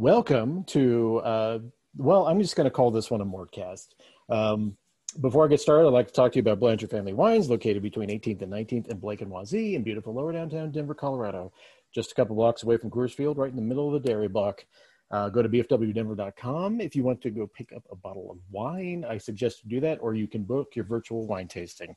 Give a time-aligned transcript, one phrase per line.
[0.00, 1.58] Welcome to, uh,
[1.94, 3.88] well, I'm just going to call this one a Mortcast.
[4.30, 4.78] Um,
[5.20, 7.82] before I get started, I'd like to talk to you about Blanchard Family Wines, located
[7.82, 11.52] between 18th and 19th in Blake and Wazee in beautiful lower downtown Denver, Colorado.
[11.94, 14.28] Just a couple blocks away from Coors Field, right in the middle of the dairy
[14.28, 14.64] block.
[15.10, 19.04] Uh, go to bfwdenver.com if you want to go pick up a bottle of wine.
[19.06, 21.94] I suggest you do that, or you can book your virtual wine tasting.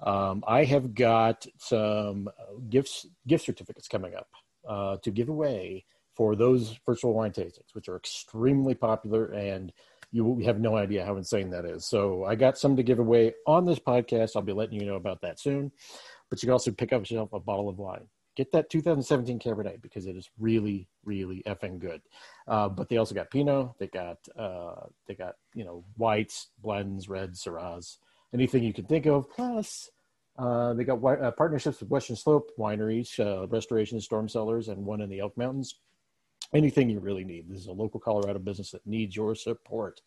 [0.00, 4.28] Um, I have got some uh, gifts, gift certificates coming up
[4.68, 5.86] uh, to give away
[6.16, 9.72] for those virtual wine tastings, which are extremely popular and
[10.12, 11.84] you have no idea how insane that is.
[11.84, 14.30] So I got some to give away on this podcast.
[14.34, 15.72] I'll be letting you know about that soon.
[16.30, 18.08] But you can also pick up yourself a bottle of wine.
[18.34, 22.02] Get that 2017 Cabernet because it is really, really effing good.
[22.46, 23.70] Uh, but they also got Pinot.
[23.78, 27.96] They got uh, they got you know whites, blends, reds, Syrahs,
[28.34, 29.30] anything you can think of.
[29.30, 29.88] Plus,
[30.38, 35.00] uh, they got uh, partnerships with Western Slope Wineries, uh, Restoration Storm Cellars, and one
[35.00, 35.76] in the Elk Mountains
[36.54, 37.48] anything you really need.
[37.48, 40.00] This is a local Colorado business that needs your support.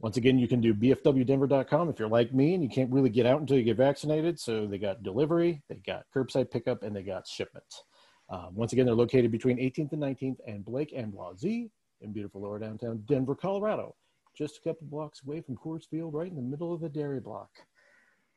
[0.00, 3.24] Once again, you can do bfwdenver.com if you're like me and you can't really get
[3.24, 4.38] out until you get vaccinated.
[4.38, 7.84] So they got delivery, they got curbside pickup, and they got shipments.
[8.28, 11.70] Um, once again, they're located between 18th and 19th and Blake and Wazee
[12.00, 13.94] in beautiful lower downtown Denver, Colorado.
[14.36, 17.20] Just a couple blocks away from Coors Field, right in the middle of the dairy
[17.20, 17.50] block.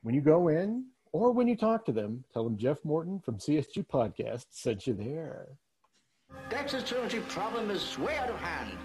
[0.04, 3.38] When you go in or when you talk to them, tell them Jeff Morton from
[3.38, 5.48] CSG Podcast sent you there.
[6.56, 8.78] Dexter's truancy problem is way out of hand.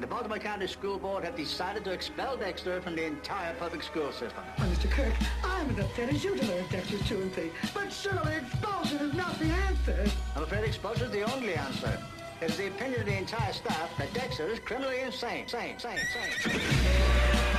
[0.00, 4.10] The Baltimore County School Board have decided to expel Dexter from the entire public school
[4.10, 4.42] system.
[4.58, 4.90] Well, Mr.
[4.90, 5.12] Kirk,
[5.44, 9.46] I'm as upset as you to learn Dexter's truancy, but surely expulsion is not the
[9.46, 10.10] answer.
[10.34, 11.98] I'm afraid expulsion is the only answer.
[12.40, 15.46] It is the opinion of the entire staff that Dexter is criminally insane.
[15.46, 17.53] Sane, sane, sane.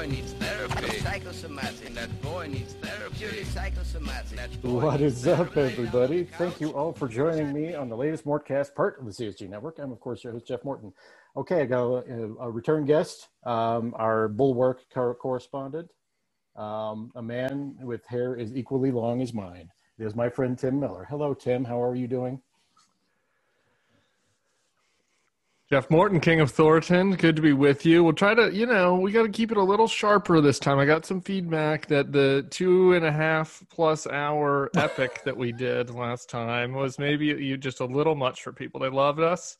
[0.00, 0.98] Boy needs therapy.
[1.00, 1.94] Psychosomatic.
[1.94, 3.16] That boy needs therapy.
[3.18, 4.30] Purely psychosomatic.
[4.36, 5.74] That boy What needs is up, therapy.
[5.74, 6.24] everybody?
[6.24, 9.78] Thank you all for joining me on the latest Mortcast part of the CSG Network.
[9.78, 10.94] I'm, of course, your host, Jeff Morton.
[11.36, 15.90] Okay, I got a, a return guest, um, our Bulwark cor- correspondent,
[16.56, 19.68] um, a man with hair as equally long as mine.
[19.98, 21.06] It is my friend Tim Miller.
[21.10, 21.62] Hello, Tim.
[21.62, 22.40] How are you doing?
[25.72, 28.02] Jeff Morton, King of Thornton, good to be with you.
[28.02, 30.80] We'll try to, you know, we got to keep it a little sharper this time.
[30.80, 35.52] I got some feedback that the two and a half plus hour epic that we
[35.52, 38.80] did last time was maybe you just a little much for people.
[38.80, 39.58] They loved us.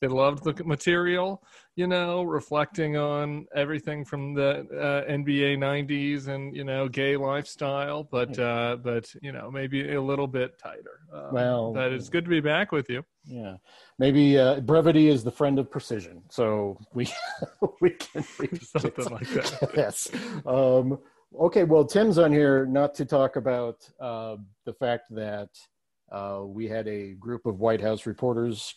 [0.00, 1.42] They loved the material,
[1.76, 8.04] you know, reflecting on everything from the uh, NBA '90s and you know gay lifestyle,
[8.04, 11.00] but uh, but you know maybe a little bit tighter.
[11.12, 13.04] Um, Well, but it's good to be back with you.
[13.26, 13.56] Yeah,
[14.00, 16.22] maybe uh, brevity is the friend of precision.
[16.30, 17.06] So we
[17.80, 19.70] we can can Something like that.
[19.76, 20.08] yes.
[20.44, 20.98] Um,
[21.38, 21.62] okay.
[21.62, 25.50] Well, Tim's on here not to talk about uh, the fact that
[26.10, 28.74] uh, we had a group of White House reporters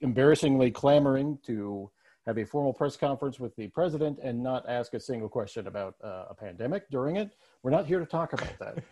[0.00, 1.90] embarrassingly clamoring to
[2.26, 5.94] have a formal press conference with the president and not ask a single question about
[6.04, 7.30] uh, a pandemic during it.
[7.62, 8.84] We're not here to talk about that.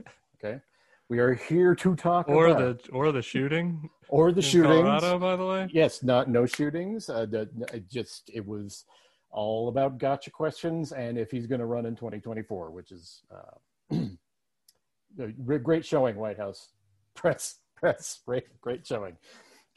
[0.43, 0.61] Okay.
[1.09, 4.83] We are here to talk or about the or the shooting or the shooting.
[4.83, 5.69] Colorado, by the way.
[5.73, 7.09] Yes, not no shootings.
[7.09, 8.85] Uh, the, it just it was
[9.31, 13.97] all about gotcha questions and if he's going to run in 2024, which is uh,
[15.63, 16.17] great showing.
[16.17, 16.71] White House
[17.15, 19.17] press press great great showing.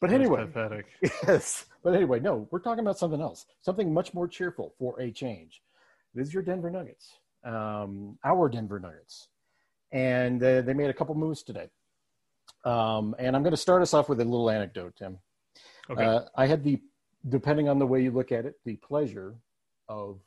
[0.01, 0.87] But anyway, pathetic.
[1.27, 1.65] yes.
[1.83, 5.61] But anyway, no, we're talking about something else, something much more cheerful for a change.
[6.15, 9.28] This is your Denver Nuggets, um, our Denver Nuggets,
[9.91, 11.69] and uh, they made a couple moves today.
[12.65, 15.19] Um, and I'm going to start us off with a little anecdote, Tim.
[15.89, 16.03] Okay.
[16.03, 16.79] Uh, I had the,
[17.27, 19.35] depending on the way you look at it, the pleasure
[19.87, 20.19] of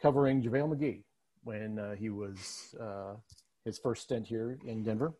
[0.00, 1.02] covering JaVale McGee
[1.44, 3.14] when uh, he was uh,
[3.64, 5.14] his first stint here in Denver.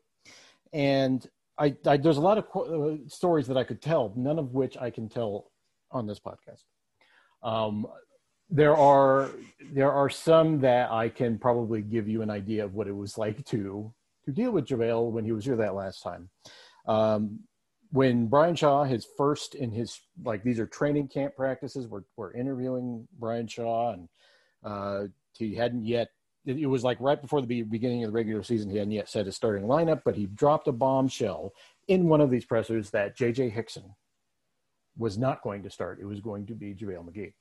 [0.73, 1.27] And
[1.59, 4.53] I, I there's a lot of qu- uh, stories that I could tell, none of
[4.53, 5.51] which I can tell
[5.91, 6.65] on this podcast.
[7.43, 7.87] Um,
[8.51, 9.31] there are
[9.73, 13.19] there are some that I can probably give you an idea of what it was
[13.19, 13.93] like to
[14.25, 16.29] to deal with JaVale when he was here that last time.
[16.87, 17.41] Um,
[17.91, 21.89] when Brian Shaw, his first in his like these are training camp practices.
[21.89, 24.09] We're we're interviewing Brian Shaw, and
[24.65, 25.05] uh,
[25.37, 26.09] he hadn't yet.
[26.45, 28.71] It it was like right before the beginning of the regular season.
[28.71, 31.53] He hadn't yet set his starting lineup, but he dropped a bombshell
[31.89, 33.51] in one of these pressers that J.J.
[33.51, 33.95] Hickson
[34.99, 35.99] was not going to start.
[36.01, 37.33] It was going to be JaVale McGee.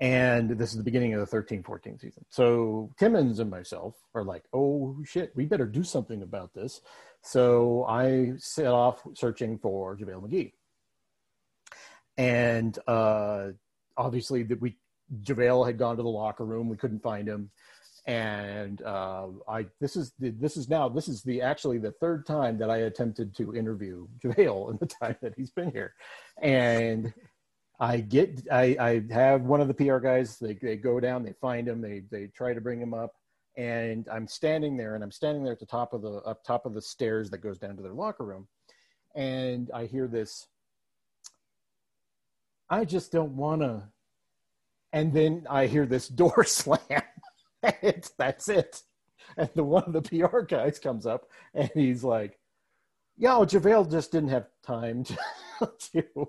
[0.00, 2.24] And this is the beginning of the 13 14 season.
[2.28, 6.80] So Timmons and myself are like, oh shit, we better do something about this.
[7.22, 10.52] So I set off searching for JaVale McGee.
[12.16, 13.48] And uh,
[13.96, 14.76] obviously, that we
[15.22, 16.68] JaVale had gone to the locker room.
[16.68, 17.50] We couldn't find him.
[18.06, 22.26] And uh, I this is the, this is now this is the actually the third
[22.26, 25.94] time that I attempted to interview JaVale in the time that he's been here,
[26.42, 27.14] and
[27.80, 30.38] I get I, I have one of the PR guys.
[30.38, 33.14] They they go down, they find him, they they try to bring him up,
[33.56, 36.66] and I'm standing there, and I'm standing there at the top of the up top
[36.66, 38.46] of the stairs that goes down to their locker room,
[39.14, 40.46] and I hear this.
[42.70, 43.82] I just don't want to.
[44.92, 47.02] And then I hear this door slam.
[47.62, 48.82] it's, that's it.
[49.36, 52.38] And the one of the PR guys comes up and he's like,
[53.16, 55.18] "Yo, JaVale just didn't have time to
[55.92, 56.28] to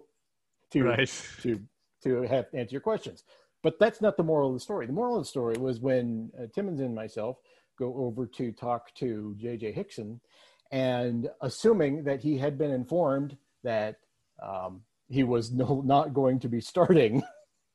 [0.71, 1.23] to, Right.
[1.41, 1.59] to
[2.03, 3.23] to have answer your questions."
[3.63, 4.85] But that's not the moral of the story.
[4.85, 7.37] The moral of the story was when uh, Timmons and myself
[7.79, 10.21] go over to talk to JJ Hickson,
[10.71, 13.97] and assuming that he had been informed that
[14.41, 17.23] um, he was no, not going to be starting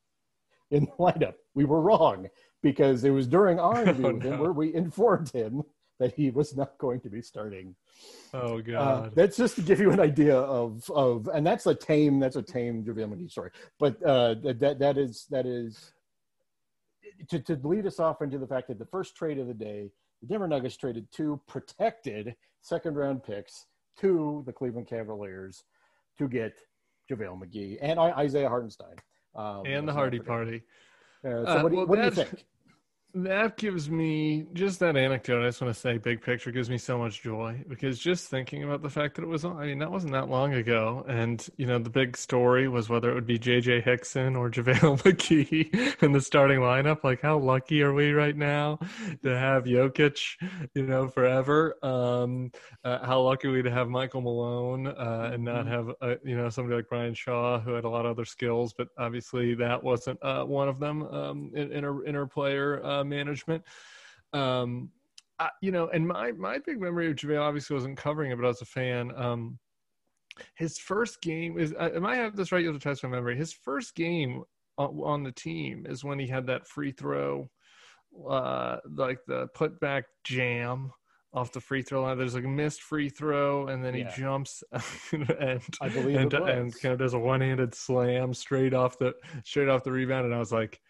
[0.70, 1.34] in the lineup.
[1.54, 2.28] We were wrong
[2.62, 4.42] because it was during our interview Oh, with him no.
[4.42, 5.62] where we informed him
[6.00, 7.76] that he was not going to be starting.
[8.34, 9.12] Oh Uh, God.
[9.14, 12.42] that's just to give you an idea of of, and that's a tame that's a
[12.42, 13.50] tame JaVale McGee story.
[13.78, 15.92] But uh, that that is that is
[17.28, 19.90] to to lead us off into the fact that the first trade of the day,
[20.22, 23.66] the Denver Nuggets traded two protected second round picks
[23.98, 25.64] to the Cleveland Cavaliers
[26.18, 26.54] to get
[27.10, 28.96] JaVale McGee and Isaiah Hartenstein.
[29.34, 30.18] Um, and the Hardy.
[30.18, 30.62] Party.
[31.24, 32.46] Uh, so Uh, what do well, what do you think?
[33.12, 35.42] That gives me just that anecdote.
[35.42, 38.62] I just want to say, big picture gives me so much joy because just thinking
[38.62, 41.04] about the fact that it was, I mean, that wasn't that long ago.
[41.08, 45.02] And, you know, the big story was whether it would be JJ Hickson or JaVale
[45.02, 47.02] McGee in the starting lineup.
[47.02, 48.78] Like, how lucky are we right now
[49.24, 50.36] to have Jokic,
[50.74, 51.74] you know, forever?
[51.82, 52.52] Um,
[52.84, 56.36] uh, how lucky are we to have Michael Malone uh, and not have, uh, you
[56.36, 59.82] know, somebody like Brian Shaw who had a lot of other skills, but obviously that
[59.82, 63.62] wasn't uh, one of them um, in, in, our, in our player uh, management.
[64.32, 64.90] Um,
[65.38, 68.44] I, you know, and my my big memory of JaVale obviously wasn't covering it, but
[68.44, 69.12] I was a fan.
[69.16, 69.58] Um,
[70.54, 72.62] his first game is, I, I might have this right.
[72.62, 73.36] You'll have to test my memory.
[73.36, 74.42] His first game
[74.78, 77.50] on, on the team is when he had that free throw,
[78.28, 80.92] uh, like the putback jam
[81.32, 82.18] off the free throw line.
[82.18, 84.62] There's like a missed free throw, and then he jumps
[85.12, 89.14] and I believe and, and kind of does a one-handed slam straight off the
[89.44, 90.26] straight off the rebound.
[90.26, 90.80] And I was like,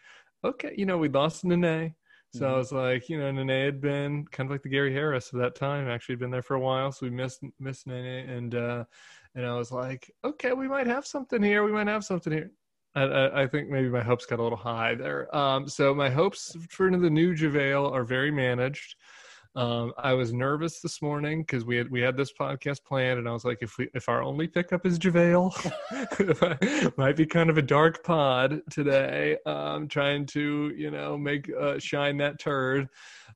[0.44, 1.94] okay, you know, we lost Nene.
[2.32, 2.56] So I Mhm.
[2.58, 5.54] was like, you know, Nene had been kind of like the Gary Harris of that
[5.56, 5.88] time.
[5.88, 8.84] Actually, had been there for a while, so we missed missed Nene, and uh,
[9.34, 11.64] and I was like, okay, we might have something here.
[11.64, 12.52] We might have something here.
[12.94, 15.34] I, I, I think maybe my hopes got a little high there.
[15.34, 18.96] Um, so my hopes for the new JaVale are very managed.
[19.56, 23.28] Um, I was nervous this morning because we had we had this podcast planned, and
[23.28, 27.58] I was like, if we if our only pickup is JaVale, might be kind of
[27.58, 29.38] a dark pod today.
[29.46, 32.88] Um, trying to you know make uh, shine that turd,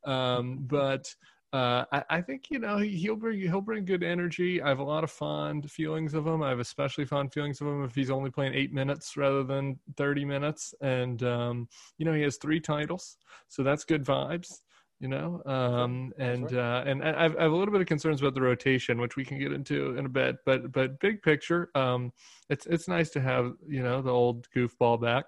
[0.05, 1.12] um, but.
[1.52, 4.61] Uh, I, I think you know he- he'll bring he'll bring good energy.
[4.61, 6.43] I have a lot of fond feelings of him.
[6.43, 9.78] I have especially fond feelings of him if he's only playing eight minutes rather than
[9.96, 10.75] thirty minutes.
[10.81, 14.62] And um, you know he has three titles, so that's good vibes
[15.05, 18.23] you know um and uh and I- I've, I have a little bit of concerns
[18.23, 21.71] about the rotation which we can get into in a bit but but big picture
[21.75, 22.11] um
[22.49, 25.27] it's it's nice to have you know the old goofball back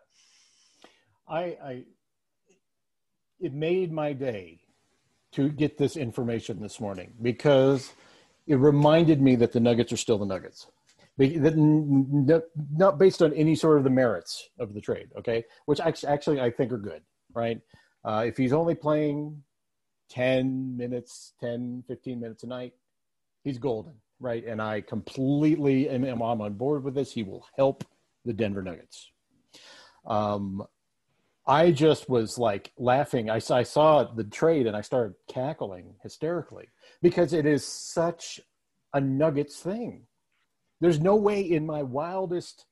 [1.28, 1.40] I,
[1.70, 1.84] I
[3.38, 4.60] it made my day
[5.32, 7.92] to get this information this morning because
[8.46, 10.68] it reminded me that the Nuggets are still the Nuggets.
[11.18, 15.44] That n- n- Not based on any sort of the merits of the trade, okay?
[15.66, 17.02] Which actually, actually I think are good,
[17.34, 17.60] right?
[18.04, 19.42] Uh, if he's only playing
[20.08, 22.74] 10 minutes, 10, 15 minutes a night,
[23.44, 24.44] he's golden, right?
[24.46, 27.12] And I completely am, am I'm on board with this.
[27.12, 27.84] He will help
[28.24, 29.10] the Denver Nuggets.
[30.06, 30.64] Um,
[31.46, 33.30] I just was like laughing.
[33.30, 36.68] I I saw the trade and I started cackling hysterically
[37.02, 38.40] because it is such
[38.92, 40.06] a Nuggets thing.
[40.80, 42.66] There's no way in my wildest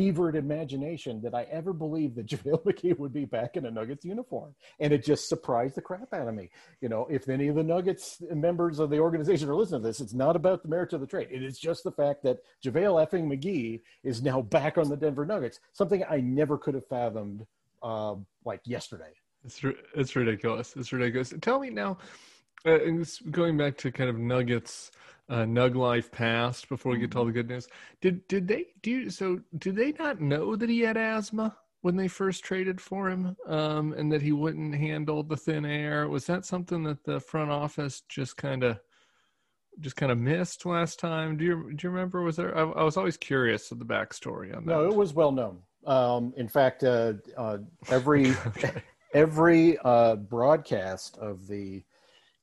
[0.00, 4.02] fevered imagination that I ever believed that JaVale McGee would be back in a Nuggets
[4.02, 4.54] uniform.
[4.78, 6.48] And it just surprised the crap out of me.
[6.80, 10.00] You know, if any of the Nuggets members of the organization are listening to this,
[10.00, 11.28] it's not about the merits of the trade.
[11.30, 15.26] It is just the fact that JaVale effing McGee is now back on the Denver
[15.26, 17.44] Nuggets, something I never could have fathomed
[17.82, 18.14] uh,
[18.46, 19.12] like yesterday.
[19.44, 19.60] it's
[19.94, 21.96] it's ridiculous it's ridiculous tell me now
[22.66, 22.78] uh,
[23.30, 24.90] going back to kind of nuggets
[25.30, 27.68] uh, nug life past before we get to all the good news.
[28.00, 31.96] Did did they do you, so did they not know that he had asthma when
[31.96, 36.08] they first traded for him um, and that he wouldn't handle the thin air?
[36.08, 38.80] Was that something that the front office just kind of
[39.78, 41.36] just kind of missed last time?
[41.36, 42.22] Do you do you remember?
[42.22, 44.72] Was there I, I was always curious of the backstory on that.
[44.72, 45.60] No, it was well known.
[45.86, 47.58] Um, in fact, uh, uh,
[47.88, 48.34] every
[49.14, 51.84] every uh, broadcast of the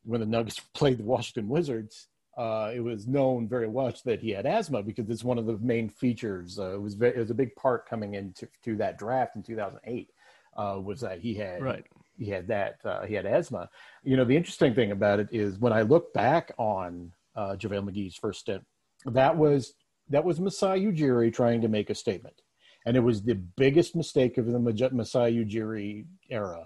[0.03, 4.29] when the Nuggets played the Washington Wizards, uh, it was known very much that he
[4.29, 6.60] had asthma because it's one of the main features.
[6.60, 9.41] Uh, it was very, it was a big part coming into to that draft in
[9.44, 10.10] 2008
[10.56, 11.86] uh, was that he had Right.
[12.17, 13.70] he had that uh, he had asthma.
[14.03, 17.89] You know, the interesting thing about it is when I look back on uh, JaVale
[17.89, 18.63] McGee's first stint,
[19.06, 19.74] that was
[20.10, 22.41] that was Masai Ujiri trying to make a statement,
[22.86, 26.65] and it was the biggest mistake of the Masai Ujiri era.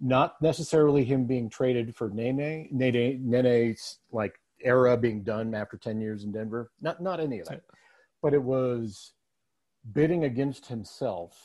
[0.00, 6.00] Not necessarily him being traded for Nene, Nene, Nene's like era being done after ten
[6.00, 6.70] years in Denver.
[6.80, 7.62] Not not any of that,
[8.22, 9.12] but it was
[9.92, 11.36] bidding against himself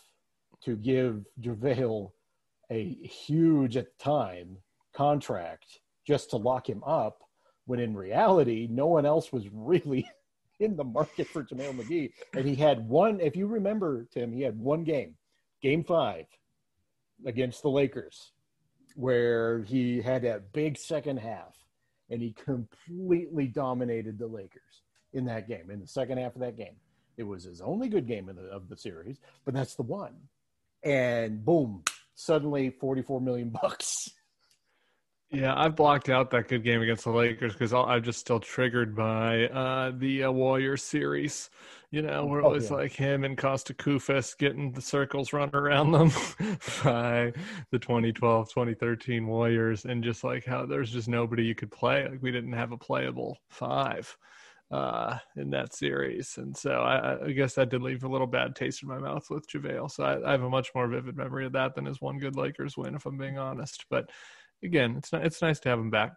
[0.63, 2.11] to give JaVale
[2.71, 4.57] a huge at the time
[4.93, 7.21] contract just to lock him up
[7.65, 10.07] when in reality no one else was really
[10.59, 12.11] in the market for JaVale McGee.
[12.33, 15.15] And he had one, if you remember, Tim, he had one game,
[15.61, 16.25] game five
[17.25, 18.31] against the Lakers,
[18.95, 21.55] where he had that big second half
[22.09, 24.83] and he completely dominated the Lakers
[25.13, 26.75] in that game, in the second half of that game.
[27.17, 30.15] It was his only good game of the, of the series, but that's the one.
[30.83, 31.83] And boom,
[32.13, 34.09] suddenly 44 million bucks.
[35.31, 38.95] Yeah, I've blocked out that good game against the Lakers because I'm just still triggered
[38.95, 41.49] by uh, the uh, Warriors series.
[41.95, 42.75] You know, where it Oh, yeah.
[42.75, 46.09] like him and Kosta Koufos getting the circles run around them
[46.83, 47.31] by
[47.71, 52.05] the 2012 2013 Warriors, and just like how there's just nobody you could play.
[52.05, 54.13] Like we didn't have a playable five
[54.71, 58.57] uh, in that series, and so I, I guess that did leave a little bad
[58.57, 59.89] taste in my mouth with JaVale.
[59.89, 62.35] So I, I have a much more vivid memory of that than his one good
[62.35, 63.85] Lakers win, if I'm being honest.
[63.89, 64.09] But
[64.61, 66.11] again, it's not, it's nice to have him back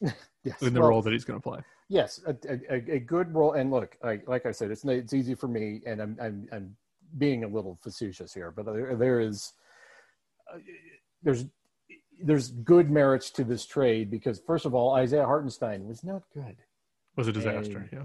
[0.44, 0.62] Yes.
[0.62, 1.58] in the Well, role that he's going to play.
[1.88, 3.52] Yes, a, a, a good role.
[3.52, 6.76] And look, I, like I said, it's it's easy for me, and I'm I'm, I'm
[7.16, 9.52] being a little facetious here, but there, there is
[10.52, 10.58] uh,
[11.22, 11.46] there's
[12.22, 16.56] there's good merits to this trade because first of all, Isaiah Hartenstein was not good.
[17.16, 17.78] Was a disaster.
[17.78, 18.04] And- yeah.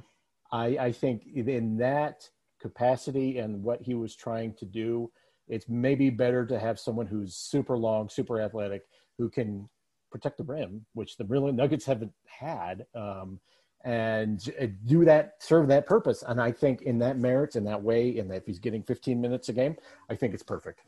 [0.51, 2.29] I, I think in that
[2.61, 5.11] capacity and what he was trying to do,
[5.47, 8.83] it's maybe better to have someone who's super long, super athletic,
[9.17, 9.67] who can
[10.11, 13.39] protect the rim, which the real Nuggets haven't had, um,
[13.83, 16.23] and uh, do that, serve that purpose.
[16.25, 19.19] And I think in that merits, in that way, in that if he's getting 15
[19.19, 19.75] minutes a game,
[20.09, 20.81] I think it's perfect.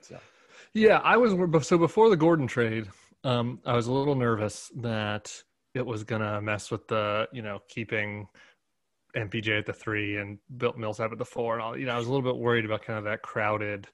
[0.00, 0.18] So,
[0.72, 1.32] Yeah, I was
[1.66, 2.88] so before the Gordon trade,
[3.24, 5.42] um, I was a little nervous that
[5.74, 8.28] it was gonna mess with the you know keeping
[9.16, 11.76] MPJ at the three and Bill Millsap at the four, and all.
[11.76, 13.88] You know, I was a little bit worried about kind of that crowded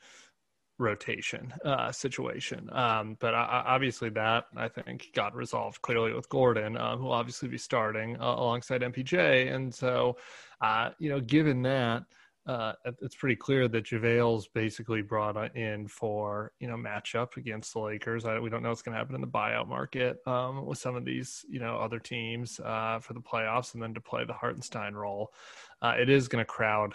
[0.79, 2.69] rotation uh, situation.
[2.73, 7.13] Um, but I, obviously, that I think got resolved clearly with Gordon, uh, who will
[7.13, 10.17] obviously be starting uh, alongside MPJ, and so
[10.61, 12.05] uh, you know, given that
[12.47, 17.81] uh, it's pretty clear that JaVale's basically brought in for you know matchup against the
[17.81, 18.25] Lakers.
[18.25, 20.97] I, we don't know what's going to happen in the buyout market um, with some
[20.97, 24.33] of these you know other teams uh, for the playoffs, and then to play the
[24.33, 25.33] Hartenstein role.
[25.81, 26.95] Uh, it is going to crowd.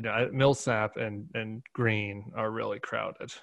[0.00, 3.34] You know, Millsap and and Green are really crowded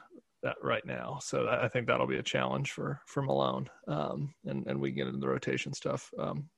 [0.42, 3.70] that right now, so I I think that'll be a challenge for for Malone.
[3.88, 6.50] Um, and and we get into the rotation stuff um,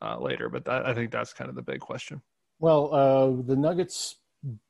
[0.00, 2.22] uh, later, but that, I think that's kind of the big question.
[2.60, 4.16] well, uh, the Nuggets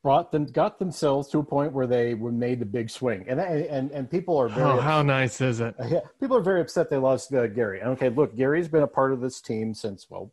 [0.03, 3.39] brought them, got themselves to a point where they were made the big swing, and
[3.39, 5.77] and and people are very Oh, how nice is it?
[5.89, 7.79] Yeah, people are very upset they lost uh, Gary.
[7.79, 10.33] And Okay, look, Gary's been a part of this team since well,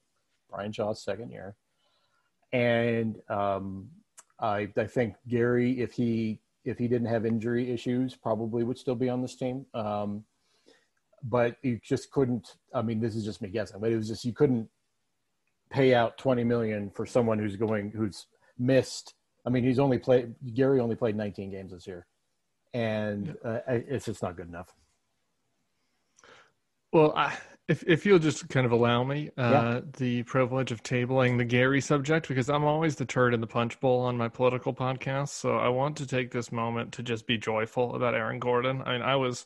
[0.49, 1.55] Brian Shaw's second year,
[2.51, 3.91] and um,
[4.41, 8.95] I I think Gary, if he if he didn't have injury issues, probably would still
[8.95, 9.65] be on this team.
[9.73, 10.23] Um,
[11.23, 12.55] but you just couldn't.
[12.73, 14.69] I mean, this is just me guessing, but it was just you couldn't
[15.69, 18.27] pay out twenty million for someone who's going who's
[18.57, 19.15] missed.
[19.45, 20.35] I mean, he's only played.
[20.53, 22.05] Gary only played nineteen games this year,
[22.73, 24.73] and uh, it's just not good enough.
[26.91, 27.37] Well, I,
[27.69, 29.81] if if you'll just kind of allow me uh, Yeah.
[29.97, 33.79] the privilege of tabling the Gary subject, because I'm always the turd in the punch
[33.79, 37.37] bowl on my political podcast, so I want to take this moment to just be
[37.37, 38.81] joyful about Aaron Gordon.
[38.85, 39.45] I mean, I was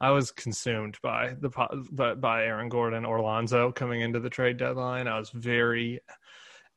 [0.00, 1.50] I was consumed by the
[1.92, 5.06] by, by Aaron Gordon or Lonzo coming into the trade deadline.
[5.06, 6.00] I was very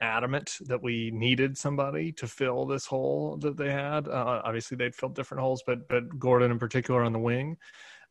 [0.01, 4.07] adamant that we needed somebody to fill this hole that they had.
[4.07, 7.57] Uh, obviously, they'd filled different holes, but but Gordon in particular on the wing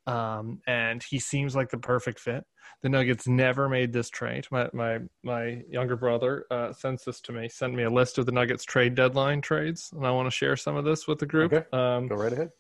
[0.07, 2.45] um, and he seems like the perfect fit.
[2.83, 4.47] The Nuggets never made this trade.
[4.50, 7.49] My my my younger brother uh, sends this to me.
[7.49, 10.57] Sent me a list of the Nuggets trade deadline trades, and I want to share
[10.57, 11.52] some of this with the group.
[11.52, 11.66] Okay.
[11.76, 12.50] Um, Go right ahead.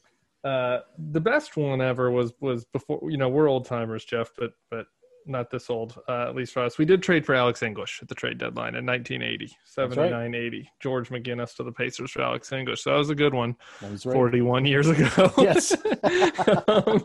[0.44, 3.00] uh, the best one ever was was before.
[3.10, 4.86] You know, we're old timers, Jeff, but but
[5.26, 6.78] not this old, uh, at least for us.
[6.78, 10.70] We did trade for Alex English at the trade deadline in 1980, 79 80.
[10.80, 12.82] George McGinnis to the Pacers for Alex English.
[12.82, 13.56] So that was a good one.
[13.82, 14.00] Right.
[14.00, 15.08] 41 years ago.
[15.38, 15.72] Yes.
[16.68, 17.04] um,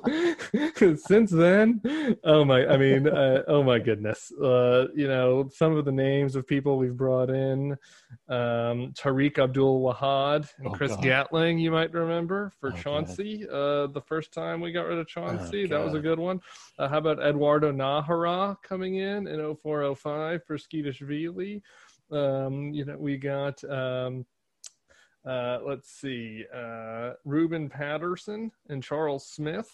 [0.98, 1.81] since then,
[2.24, 4.31] oh my, I mean, uh, oh my goodness.
[4.34, 7.77] Uh, you know, some of the names of people we've brought in
[8.29, 11.03] um, Tariq Abdul Wahad and Oh, Chris God.
[11.03, 13.45] Gatling, you might remember for Oh, Chauncey.
[13.50, 16.41] Uh, the first time we got rid of Chauncey, Oh, that was a good one.
[16.79, 17.72] Uh, how about Eduardo
[18.05, 21.62] Najera coming in in 0405 for Tskitishvili?
[22.12, 23.63] Um, you know, we got.
[23.63, 24.25] Um,
[25.25, 29.71] uh, let's see, uh, Ruben Patterson and Charles Smith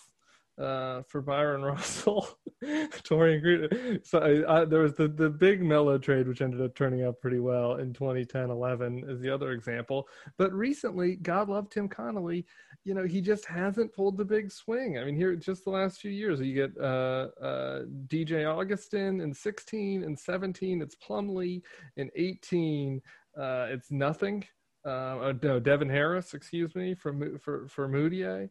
[0.57, 2.27] uh, for Bryon Russell,
[2.63, 3.99] Torian Green.
[4.03, 7.19] So I, I, there was the, the big Melo trade, which ended up turning out
[7.21, 10.07] pretty well in 2010 11, is the other example.
[10.37, 12.45] But recently, God love Tim Connolly.
[12.83, 14.97] You know, he just hasn't pulled the big swing.
[14.97, 19.33] I mean, here, just the last few years, you get uh, uh, DJ Augustin in
[19.33, 21.61] 16 and 17, it's Plumlee
[21.97, 23.01] in 18,
[23.37, 24.43] uh, it's nothing
[24.85, 24.89] uh,
[25.21, 28.49] oh, no, Devin Harris, excuse me, for for for Mudiay.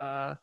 [0.00, 0.34] Uh,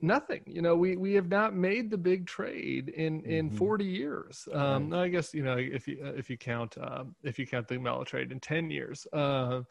[0.00, 0.42] nothing.
[0.46, 3.56] You know, we we have not made the big trade in in Mhm.
[3.56, 4.48] 40 years.
[4.52, 7.78] Um, I guess you know if you if you count um, if you count the
[7.78, 9.06] Melo trade in 10 years.
[9.12, 9.62] Uh,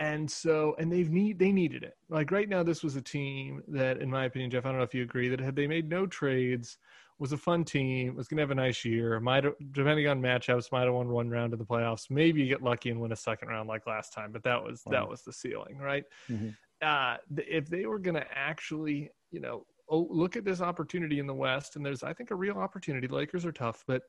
[0.00, 1.94] and so and they've need they needed it.
[2.08, 4.84] Like right now, this was a team that, in my opinion, Jeff, I don't know
[4.84, 6.78] if you agree that had they made no trades.
[7.18, 8.14] Was a fun team.
[8.14, 9.18] Was going to have a nice year.
[9.18, 12.10] Might have, depending on matchups, might have won one round in the playoffs.
[12.10, 14.30] Maybe you get lucky and win a second round like last time.
[14.30, 16.04] But that was that was the ceiling, right?
[16.28, 16.56] Mhm.
[16.82, 21.26] Uh, if they were going to actually, you know, oh, look at this opportunity in
[21.26, 23.08] the West, and there's, I think, a real opportunity.
[23.08, 24.02] Lakers are tough, but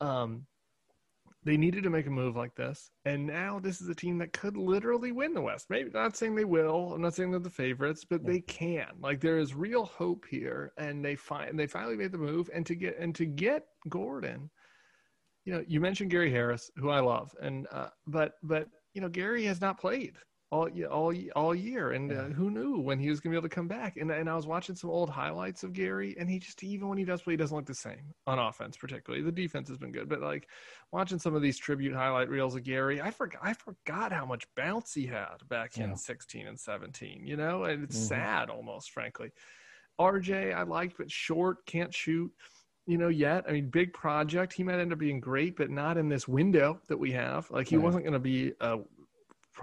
[0.00, 0.46] um,
[1.44, 4.32] they needed to make a move like this, and now this is a team that
[4.32, 5.66] could literally win the West.
[5.70, 6.92] Maybe not saying they will.
[6.94, 8.88] I'm not saying they're the favorites, but they can.
[9.00, 12.64] Like there is real hope here, and they find they finally made the move, and
[12.66, 14.50] to get and to get Gordon.
[15.44, 19.08] You know, you mentioned Gary Harris, who I love, and uh, but but you know
[19.08, 20.14] Gary has not played
[20.54, 23.48] all all all year, and uh, who knew when he was going to be able
[23.48, 23.96] to come back?
[23.96, 26.96] And and I was watching some old highlights of Gary, and he just even when
[26.98, 29.24] he does play, he doesn't look the same on offense, particularly.
[29.24, 30.48] The defense has been good, but like
[30.92, 34.44] watching some of these tribute highlight reels of Gary, I forgot I forgot how much
[34.54, 35.84] bounce he had back Yeah.
[35.86, 37.26] in 16 and 17.
[37.26, 38.08] You know, and it's Mhm.
[38.08, 39.32] sad almost, frankly.
[39.98, 42.32] RJ, I liked, but short, can't shoot.
[42.86, 43.44] You know, yet.
[43.48, 44.52] I mean, big project.
[44.52, 47.50] He might end up being great, but not in this window that we have.
[47.50, 47.84] Like, he Right.
[47.84, 48.78] wasn't going to be a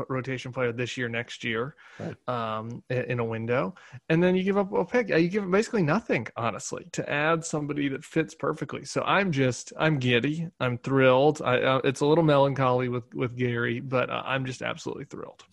[0.09, 2.15] rotation player this year, next year, Right.
[2.27, 3.75] um, in a window.
[4.09, 5.09] And then you give up a pick.
[5.09, 8.85] You give basically nothing, honestly, to add somebody that fits perfectly.
[8.85, 10.47] So I'm just, I'm giddy.
[10.59, 11.41] I'm thrilled.
[11.43, 15.43] I, uh, it's a little melancholy with with Gary, but uh, I'm just absolutely thrilled.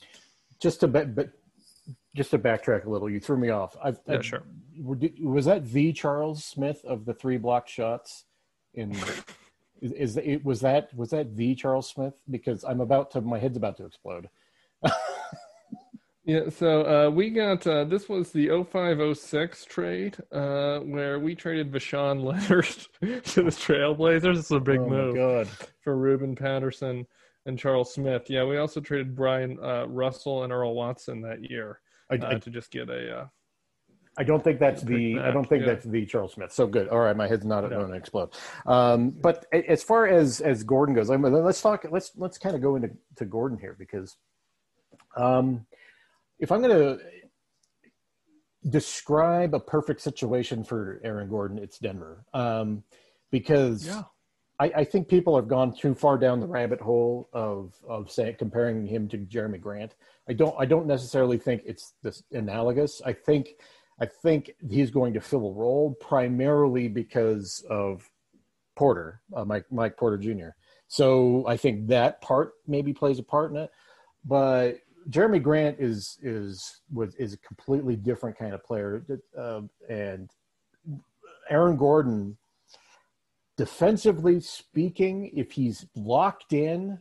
[0.61, 1.31] Just to ba- but
[2.17, 3.77] just to backtrack a little, you threw me off.
[3.83, 4.43] I, Yeah, sure.
[4.81, 8.25] Was that the Charles Smith of the three block shots?
[8.75, 8.95] In
[9.81, 12.15] is, is it was that was that the Charles Smith?
[12.31, 14.29] Because I'm about to my head's about to explode.
[16.29, 21.73] Yeah, so uh, we got uh, this was the 0506 trade uh, where we traded
[21.73, 22.23] Voshon
[23.01, 24.39] Lenard to the Trailblazers.
[24.41, 25.49] It's a big oh move god!
[25.81, 27.07] for Ruben Patterson
[27.47, 28.29] and Charles Smith.
[28.29, 32.35] Yeah, we also traded Bryon uh, Russell and Earl Watson that year I, uh, I,
[32.35, 33.31] to just get a.
[34.19, 35.21] I don't think that's the.
[35.21, 35.75] I don't think yeah.
[35.75, 36.53] that's the Charles Smith.
[36.53, 36.89] So good.
[36.89, 38.31] All right, my head's not going to explode.
[38.67, 41.87] Um, but as far as as Gordon goes, I mean, let's talk.
[41.89, 44.17] Let's let's kind of go into to Gordon here because,
[45.17, 45.65] um,
[46.41, 46.99] if I'm going to
[48.69, 52.25] describe a perfect situation for Aaron Gordon, it's Denver.
[52.35, 52.83] Um,
[53.31, 54.03] because yeah,
[54.59, 58.35] I, I think people have gone too far down the rabbit hole of of saying
[58.41, 59.95] comparing him to Jerami Grant.
[60.29, 63.01] I don't I don't necessarily think it's this analogous.
[63.05, 63.51] I think
[64.01, 68.09] I think he's going to fill a role primarily because of
[68.77, 70.51] Porter, uh, Mike Mike Porter Jr.
[70.87, 73.71] So I think that part maybe plays a part in it,
[74.25, 74.79] but
[75.11, 79.05] Jerami Grant is is was is a completely different kind of player,
[79.37, 80.31] uh, and
[81.51, 82.37] Aaron Gordon
[83.59, 87.01] defensively speaking, if he's locked in,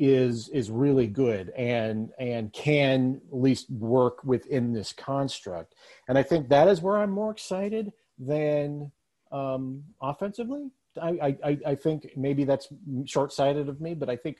[0.00, 5.74] is is really good and and can at least work within this construct.
[6.08, 8.90] And I think that is where I'm more excited than
[9.30, 10.70] um, offensively.
[11.00, 12.68] I, I I think maybe that's
[13.04, 14.38] short sighted of me, but I think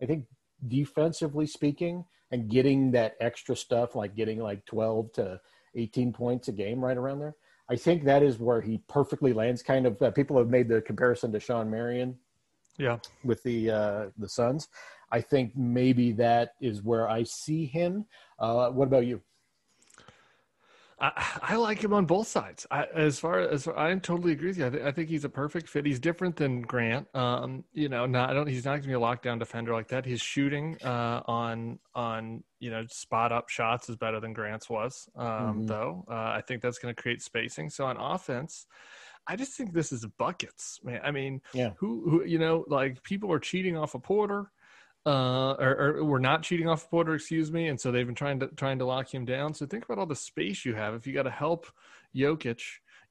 [0.00, 0.26] I think
[0.66, 5.40] defensively speaking and getting that extra stuff like getting like 12 to
[5.74, 7.34] 18 points a game right around there
[7.70, 9.62] I think that is where he perfectly lands.
[9.62, 12.16] Kind of uh, people have made the comparison to Shawn Marion
[12.78, 14.68] yeah, with the uh, the Suns.
[15.10, 18.06] I think maybe that is where I see him.
[18.38, 19.22] Uh, what about you?
[21.00, 22.66] I, I like him on both sides.
[22.70, 24.66] I, as far as I totally agree with you.
[24.66, 25.86] I, th- I, think he's a perfect fit.
[25.86, 27.06] He's different than Grant.
[27.14, 28.48] Um, you know, not I don't.
[28.48, 30.04] He's not going to be a lockdown defender like that.
[30.04, 35.08] His shooting uh, on on you know spot up shots is better than Grant's was.
[35.14, 35.66] Um, mm-hmm.
[35.66, 37.70] Though uh, I think that's going to create spacing.
[37.70, 38.66] So on offense.
[39.30, 41.00] I just think this is buckets, man.
[41.04, 41.72] I mean, yeah.
[41.76, 44.50] who, who, you know, like people are cheating off of Porter
[45.08, 48.38] uh, or, or we're not cheating off Porter, excuse me, and so they've been trying
[48.40, 49.54] to trying to lock him down.
[49.54, 51.66] So think about all the space you have if you got to help
[52.14, 52.60] Jokic,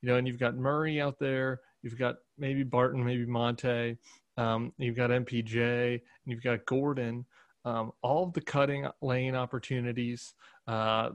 [0.02, 3.98] you know, and you've got Murray out there, you've got maybe Barton, maybe Monte,
[4.38, 7.26] um, you've got MPJ, and you've got Gordon.
[7.65, 10.34] Um, all of the cutting lane opportunities,
[10.67, 11.10] uh,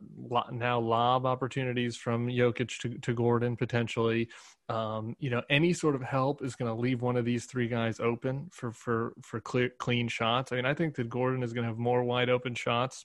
[0.50, 4.28] now lob opportunities from Jokic to, to Gordon potentially.
[4.68, 7.68] Um, you know, any sort of help is going to leave one of these three
[7.68, 10.52] guys open for for for clear clean shots.
[10.52, 13.05] I mean, I think that Gordon is going to have more wide open shots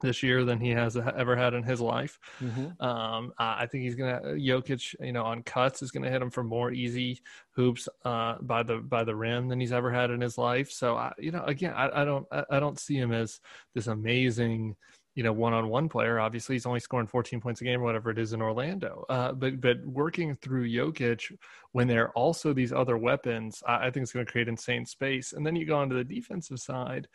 [0.00, 2.18] this year than he has ever had in his life.
[2.40, 2.82] Mm-hmm.
[2.84, 6.44] Um, I think he's gonna Jokic, you know, on cuts is gonna hit him for
[6.44, 7.20] more easy
[7.52, 10.70] hoops uh, by the by the rim than he's ever had in his life.
[10.70, 13.40] So, I, you know, again, I, I don't I don't see him as
[13.74, 14.76] this amazing.
[15.14, 16.20] You know, one-on-one player.
[16.20, 19.06] Obviously, he's only scoring 14 points a game or whatever it is in Orlando.
[19.08, 21.32] Uh, but but working through Jokic
[21.72, 24.84] when there are also these other weapons, I, I think it's going to create insane
[24.84, 25.32] space.
[25.32, 27.08] And then you go onto the defensive side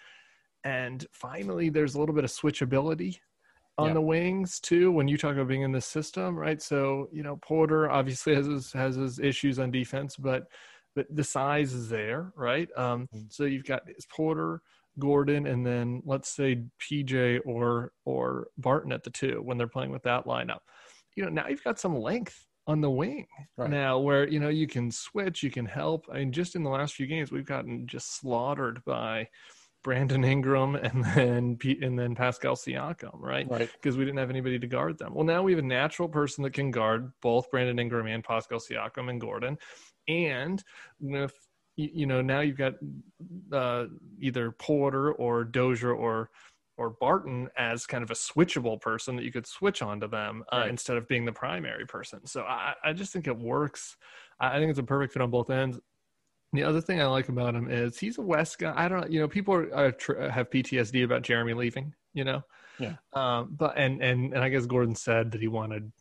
[0.63, 3.17] and finally, there's a little bit of switchability
[3.77, 3.93] on yeah.
[3.93, 6.61] the wings too when you talk about being in the system, right?
[6.61, 10.47] So you know Porter obviously has his has his issues on defense, but
[10.95, 12.69] but the size is there, right?
[12.75, 13.25] Um, mm-hmm.
[13.29, 14.61] So you've got Porter,
[14.99, 19.91] Gordon, and then let's say PJ or or Barton at the two when they're playing
[19.91, 20.59] with that lineup.
[21.15, 23.25] You know now you've got some length on the wing
[23.57, 23.69] right.
[23.69, 26.05] now where you know you can switch, you can help.
[26.11, 29.27] I mean, just in the last few games we've gotten just slaughtered by
[29.83, 33.49] Brandon Ingram and then and then Pascal Siakam, right?
[33.49, 33.69] Right.
[33.73, 35.13] Because we didn't have anybody to guard them.
[35.13, 38.59] Well, now we have a natural person that can guard both Brandon Ingram and Pascal
[38.59, 39.57] Siakam and Gordon,
[40.07, 40.63] and
[40.99, 41.33] with
[41.75, 42.73] you know now you've got
[43.51, 43.85] uh,
[44.19, 46.29] either Porter or Dozier or
[46.77, 50.59] or Barton as kind of a switchable person that you could switch onto them uh,
[50.59, 50.69] right.
[50.69, 52.25] instead of being the primary person.
[52.25, 53.97] So I, I just think it works.
[54.39, 55.79] I think it's a perfect fit on both ends.
[56.53, 58.73] The other thing I like about him is he's a West guy.
[58.75, 62.43] I don't, you know, people are, are tr- have PTSD about Jerami leaving, you know.
[62.77, 62.95] Yeah.
[63.13, 65.91] Um, but and and and I guess Gordon said that he wanted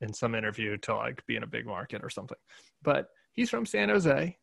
[0.00, 2.36] in some interview to like be in a big market or something.
[2.82, 4.36] But he's from San Jose.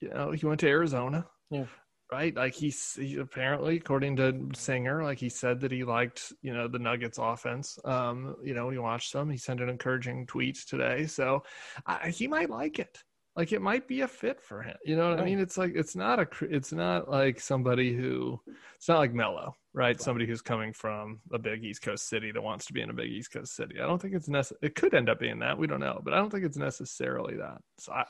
[0.00, 1.26] You know, he went to Arizona.
[1.50, 1.66] Yeah.
[2.12, 2.36] Right.
[2.36, 6.68] Like he's he, apparently, according to Singer, like he said that he liked, you know,
[6.68, 7.78] the Nuggets offense.
[7.84, 9.30] Um, you know, he watched them.
[9.30, 11.06] He sent an encouraging tweet today.
[11.06, 11.42] So
[11.86, 12.98] I, he might like it
[13.36, 14.76] like it might be a fit for him.
[14.84, 15.22] You know what right.
[15.22, 15.40] I mean?
[15.40, 18.40] It's like it's not a it's not like somebody who
[18.76, 19.86] it's not like Melo, right?
[19.86, 20.00] right?
[20.00, 22.94] Somebody who's coming from a big East Coast city that wants to be in a
[22.94, 23.80] big East Coast city.
[23.80, 24.60] I don't think it's necessary.
[24.62, 25.58] It could end up being that.
[25.58, 27.58] We don't know, but I don't think it's necessarily that.
[27.78, 28.04] So I,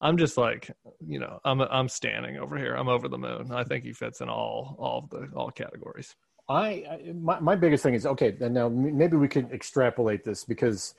[0.00, 0.70] I'm just like,
[1.06, 2.74] you know, I'm I'm standing over here.
[2.74, 3.52] I'm over the moon.
[3.52, 6.16] I think he fits in all all of the all categories.
[6.48, 8.36] I, I my my biggest thing is okay.
[8.40, 10.94] And now maybe we can extrapolate this because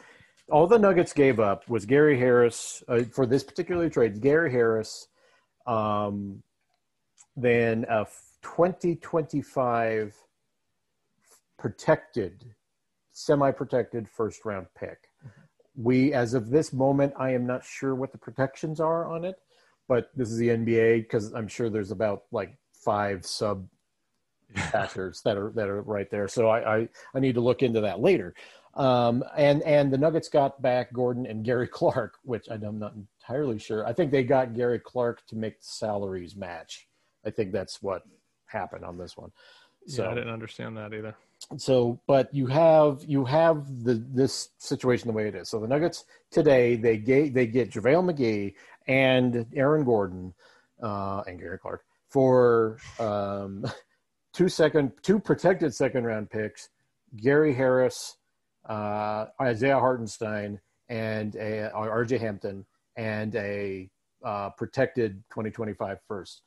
[0.50, 4.22] all the Nuggets gave up was Gary Harris uh, for this particular trade.
[4.22, 5.08] Gary Harris,
[5.66, 6.44] um,
[7.36, 8.06] then a
[8.44, 10.16] 2025
[11.58, 12.54] protected,
[13.12, 15.10] semi-protected first round pick.
[15.76, 19.36] We, as of this moment, I am not sure what the protections are on it,
[19.88, 23.68] but this is the NBA because I'm sure there's about like five sub
[24.56, 26.28] factors that are that are right there.
[26.28, 28.36] So I, I I need to look into that later.
[28.76, 33.60] Um, and and the Nuggets got back Gordon and Gary Clark, which I'm not entirely
[33.60, 33.86] sure.
[33.86, 36.88] I think they got Gary Clark to make the salaries match.
[37.26, 38.04] I think that's what
[38.48, 39.32] happened on this one.
[39.88, 41.16] So yeah, I didn't understand that either.
[41.58, 45.50] So, but you have you have the this situation the way it is.
[45.50, 48.56] So the Nuggets today they get they get JaVale McGee
[48.88, 50.34] and Aaron Gordon
[50.82, 53.66] uh, and Gary Clark for um,
[54.34, 56.70] two second two protected second round picks,
[57.16, 58.18] Gary Harris
[58.68, 62.66] uh, Isaiah Hartenstein and a, RJ Hampton
[62.98, 63.90] and a
[64.24, 66.42] uh, protected 2025 first.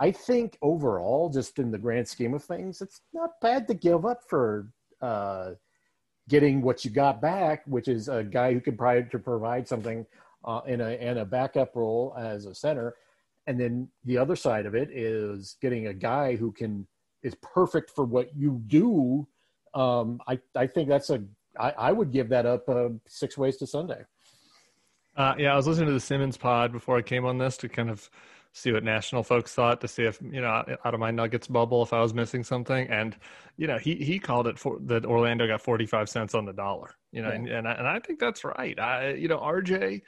[0.00, 4.04] I think overall, just in the grand scheme of things, it's not bad to give
[4.04, 4.68] up for
[5.00, 5.52] uh,
[6.28, 10.04] getting what you got back, which is a guy who can provide to provide something
[10.44, 12.94] uh, in a in a backup role as a center,
[13.46, 16.86] and then the other side of it is getting a guy who can
[17.22, 19.26] is perfect for what you do.
[19.74, 21.22] Um, I I think that's a
[21.58, 24.02] I, I would give that up uh, six ways to Sunday.
[25.16, 27.68] Uh, yeah, I was listening to the Simmons pod before I came on this to
[27.68, 28.10] kind of
[28.52, 31.82] see what national folks thought to see if you know out of my Nuggets bubble
[31.82, 32.88] if I was missing something.
[32.88, 33.16] And
[33.56, 36.52] you know he he called it for that Orlando got forty five cents on the
[36.52, 36.94] dollar.
[37.12, 37.34] You know, Yeah.
[37.34, 38.78] and and I, and I think that's right.
[38.78, 40.02] I you know RJ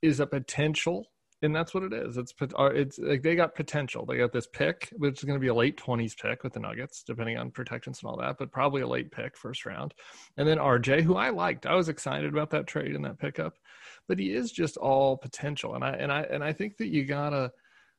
[0.00, 1.11] is a potential.
[1.42, 2.16] And that's what it is.
[2.16, 4.06] It's uh, it's like they got potential.
[4.06, 6.60] They got this pick, which is going to be a late twenties pick with the
[6.60, 8.36] Nuggets, depending on protections and all that.
[8.38, 9.92] But probably a late pick, first round.
[10.36, 13.54] And then RJ, who I liked, I was excited about that trade and that pickup
[14.08, 15.74] but he is just all potential.
[15.74, 17.52] And I and I and I think that you gotta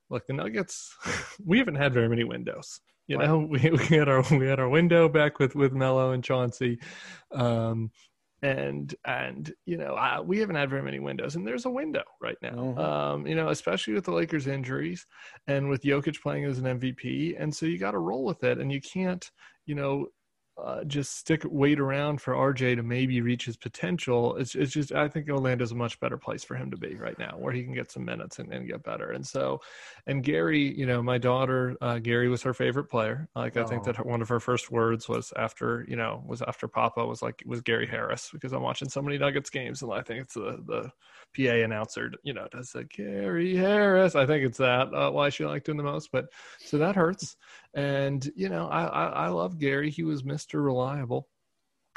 [0.09, 0.95] look the Nuggets.
[1.45, 2.79] We haven't had very many windows.
[3.07, 3.27] You Right.
[3.27, 6.79] know, we, we had our we had our window back with with Melo and Chauncey,
[7.31, 7.91] um,
[8.43, 12.03] and and you know I, we haven't had very many windows, and there's a window
[12.21, 12.51] right now.
[12.53, 12.77] Mhm.
[12.77, 15.07] Um, you know, especially with the Lakers injuries
[15.47, 18.59] and with Jokic playing as an MVP, and so you got to roll with it,
[18.59, 19.31] and you can't
[19.65, 20.09] you know
[20.57, 24.35] uh, just stick wait around for RJ to maybe reach his potential.
[24.37, 27.17] It's it's just I think Orlando's a much better place for him to be right
[27.17, 29.11] now, where he can get some minutes and, and get better.
[29.11, 29.61] And so,
[30.05, 33.27] and Gary, you know, my daughter uh, Gary was her favorite player.
[33.35, 33.85] Like I think Oh.
[33.85, 37.21] that her, one of her first words was after you know was after Papa was
[37.23, 40.35] like was Gary Harris because I'm watching so many Nuggets games and I think it's
[40.35, 40.91] the the
[41.35, 44.15] PA announcer you know does say Gary Harris.
[44.15, 46.11] I think it's that uh, why she liked him the most.
[46.11, 46.27] But
[46.59, 47.37] so that hurts.
[47.73, 49.89] And you know, I, I I love Gary.
[49.89, 50.63] He was Mr.
[50.63, 51.27] Reliable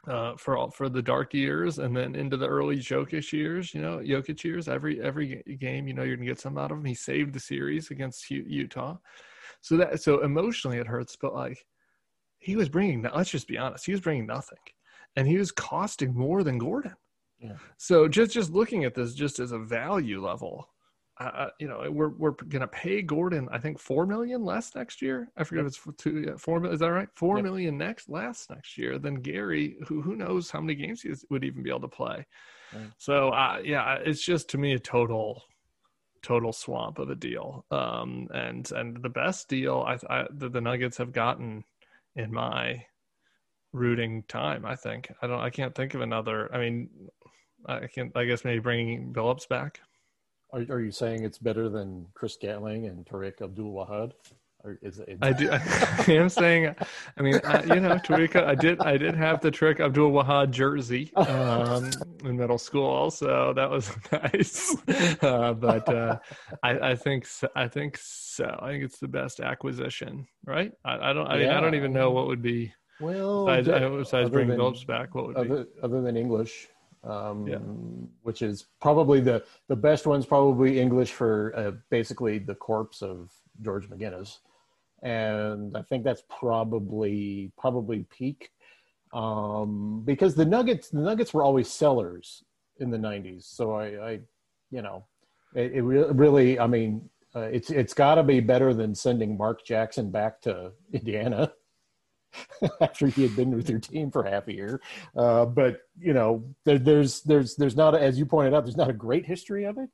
[0.08, 3.74] uh, for all for the dark years, and then into the early Jokic years.
[3.74, 4.68] You know, Jokic years.
[4.68, 6.84] Every every game, you know, you're gonna get some out of him.
[6.84, 8.96] He saved the series against Utah.
[9.60, 11.58] So that so emotionally it hurts, but like
[12.38, 13.02] he was bringing.
[13.02, 13.86] Let's just be honest.
[13.86, 14.58] He was bringing nothing,
[15.16, 16.94] and he was costing more than Gordon.
[17.40, 17.56] Yeah.
[17.76, 20.68] So just just looking at this just as a value level,
[21.18, 25.30] uh, you know, we're we're gonna pay Gordon, I think four million less next year.
[25.36, 26.74] I forget if it's two, yeah, four million.
[26.74, 27.08] Is that right?
[27.14, 27.44] Four Yep.
[27.44, 31.44] million next last next year Then Gary, who who knows how many games he would
[31.44, 32.26] even be able to play.
[32.72, 32.90] Right.
[32.98, 35.42] So uh, yeah, it's just to me a total
[36.22, 37.64] total swamp of a deal.
[37.70, 41.64] Um, and and the best deal I, I that the Nuggets have gotten
[42.14, 42.84] in my
[43.72, 44.64] rooting time.
[44.66, 45.40] I think I don't.
[45.40, 46.52] I can't think of another.
[46.54, 46.90] I mean,
[47.66, 48.12] I can.
[48.14, 49.80] I guess maybe bringing Billups back.
[50.56, 54.12] Are, are you saying it's better than Chris Gatling and Tariq Abdul Wahad?
[54.82, 55.18] Is it?
[55.20, 55.48] I do.
[55.52, 56.74] I am saying.
[57.16, 58.42] I mean, I, you know, Tariq.
[58.42, 58.80] I did.
[58.80, 61.90] I did have the Tariq Abdul Wahad jersey um,
[62.24, 64.74] in middle school, so that was nice.
[65.22, 66.18] Uh, but uh,
[66.64, 67.26] I, I think.
[67.26, 68.58] So, I think so.
[68.60, 70.72] I think it's the best acquisition, right?
[70.84, 71.28] I, I don't.
[71.28, 75.14] I mean, I don't even know what would be well, besides, besides bringing Billups back.
[75.14, 75.42] What would be?
[75.42, 76.66] other, other than English,
[77.06, 77.58] um, Yeah.
[78.22, 83.32] which is probably the the best one's probably English for uh, basically the corpse of
[83.62, 84.38] George McGinnis,
[85.02, 88.50] and I think that's probably probably peak
[89.12, 92.44] um, because the Nuggets the Nuggets were always sellers
[92.80, 93.44] in the '90s.
[93.44, 94.20] So I, I
[94.70, 95.04] you know,
[95.54, 97.08] it, it re- really I mean.
[97.34, 101.52] Uh, it's it's got to be better than sending Mark Jackson back to Indiana
[102.80, 104.80] after he had been with your team for half a year.
[105.16, 108.76] Uh, but you know, there, there's there's there's not a, as you pointed out, there's
[108.76, 109.90] not a great history of it.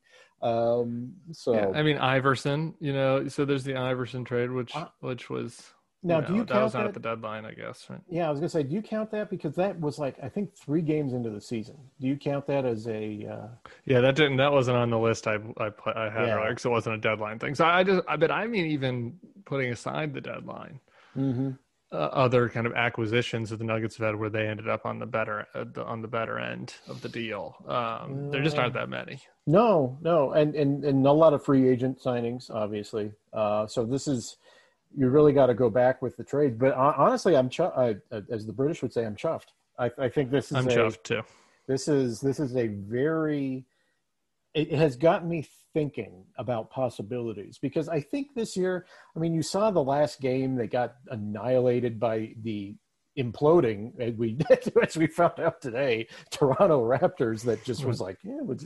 [0.47, 4.87] Um, so Yeah, I mean Iverson, you know, so there's the Iverson trade, which Uh,
[5.01, 6.87] which was now, know, do you that was not that?
[6.87, 8.01] at the deadline, I guess, right?
[8.09, 10.55] yeah, I was gonna say, do you count that because that was like I think
[10.57, 11.77] three games into the season.
[12.01, 13.27] Do you count that as a?
[13.27, 13.49] Uh,
[13.85, 16.49] Yeah, that didn't that wasn't on the list I I, I had Yeah.
[16.49, 17.55] because it wasn't a deadline thing.
[17.55, 20.81] So I just I but I mean even putting aside the deadline,
[21.17, 21.59] mhm.
[21.93, 24.99] Uh, other kind of acquisitions that the Nuggets have had where they ended up on
[24.99, 27.57] the better uh, the- on the better end of the deal.
[27.69, 29.21] Um, there just aren't that many.
[29.47, 33.13] No, no, and and and a lot of free agent signings, obviously.
[33.33, 34.37] Uh, so this is
[34.97, 36.59] you really got to go back with the trade.
[36.59, 37.97] But hon- honestly, I'm chu- I,
[38.31, 39.49] as the British would say, I'm chuffed.
[39.79, 41.23] I, I think this is I'm a, chuffed too.
[41.67, 43.65] this is this is a very
[44.55, 47.59] it has gotten me thinking about possibilities.
[47.59, 51.99] Because I think this year, I mean, you saw the last game they got annihilated
[51.99, 52.75] by the
[53.19, 54.39] imploding and we
[54.83, 58.65] as we found out today Toronto Raptors that just was like yeah let's,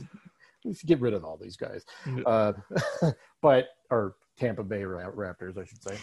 [0.63, 1.83] let's get rid of all these guys.
[2.25, 2.53] Uh,
[3.41, 5.97] but or Tampa Bay Raptors I should say.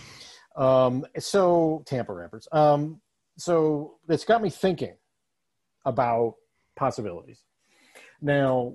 [0.57, 2.53] Um, so Tampa Raptors.
[2.55, 3.01] Um,
[3.39, 4.95] so it's got me thinking
[5.85, 6.35] about
[6.77, 7.43] possibilities.
[8.21, 8.75] Now,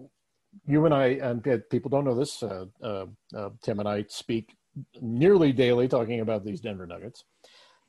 [0.66, 4.56] you and I, and people don't know this, uh, uh, uh, Tim and I speak
[5.02, 7.24] nearly daily talking about these Denver Nuggets.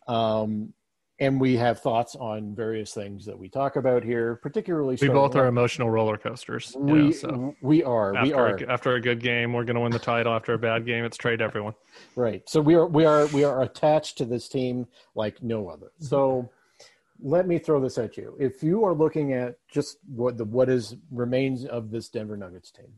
[0.09, 0.73] Um,
[1.21, 4.97] and we have thoughts on various things that we talk about here, particularly.
[5.01, 6.75] We both are emotional roller coasters.
[6.75, 8.15] you We, know, so we are.
[8.23, 8.57] we are.
[8.57, 10.33] a, after a good game, we're going to win the title.
[10.33, 11.75] After a bad game, it's trade everyone.
[12.17, 12.43] Right.
[12.49, 15.93] So we are we are we are attached to this team like no other.
[15.99, 16.51] So
[17.23, 18.37] let me throw this at you.
[18.39, 22.71] If you are looking at just what the what is remains of this Denver Nuggets
[22.71, 22.93] team,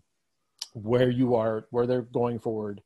[0.74, 2.82] where you are, where they're going forward,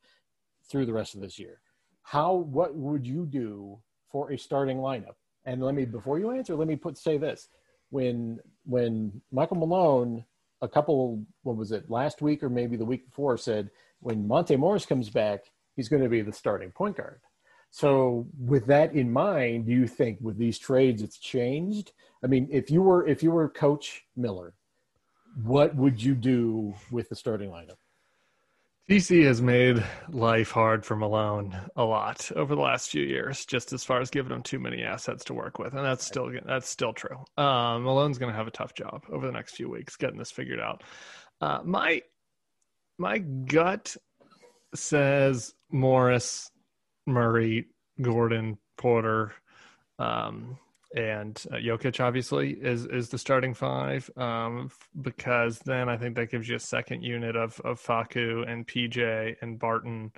[0.69, 1.61] through the rest of this year,
[2.03, 3.79] how what would you do
[4.11, 5.15] for a starting lineup?
[5.45, 7.49] And let me before you answer, let me put say this:
[7.91, 10.25] when when Michael Malone
[10.63, 13.71] a couple what was it last week or maybe the week before said
[14.01, 15.45] when Monte Morris comes back,
[15.75, 17.21] he's going to be the starting point guard.
[17.71, 21.93] So with that in mind, do you think with these trades it's changed?
[22.25, 24.55] I mean, if you were if you were Coach Miller,
[25.43, 27.77] what would you do with the starting lineup?
[28.89, 33.73] DC has made life hard for Malone a lot over the last few years, just
[33.73, 36.69] as far as giving him too many assets to work with, and that's still that's
[36.69, 37.17] still true.
[37.37, 40.31] Um, Malone's going to have a tough job over the next few weeks getting this
[40.31, 40.85] figured out.
[41.41, 42.01] Uh, my
[42.97, 43.97] my gut
[44.73, 46.49] says Morris,
[47.07, 47.67] Murray,
[48.01, 49.33] Gordon, Porter,
[49.99, 50.59] um,
[50.95, 56.31] and uh, Jokic obviously is is the starting five um, because then I think that
[56.31, 60.13] gives you a second unit of of Facu and PJ and Barton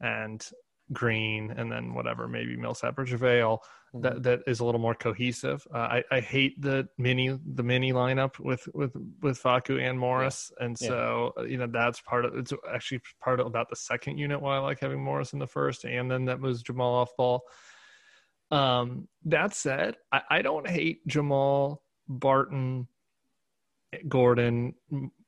[0.00, 0.46] and
[0.92, 4.00] Green and then whatever maybe Millsap or JaVale mm-hmm.
[4.02, 5.66] that that is a little more cohesive.
[5.72, 10.52] Uh, I I hate the mini the mini lineup with with with Facu and Morris
[10.58, 10.66] yeah.
[10.66, 11.42] and so yeah.
[11.42, 14.56] Uh, you know that's part of it's actually part of about the second unit why
[14.56, 17.44] I like having Morris in the first and then that moves Jamal off ball.
[18.50, 22.86] Um, that said, I, I don't hate Jamal Barton,
[24.08, 24.74] Gordon,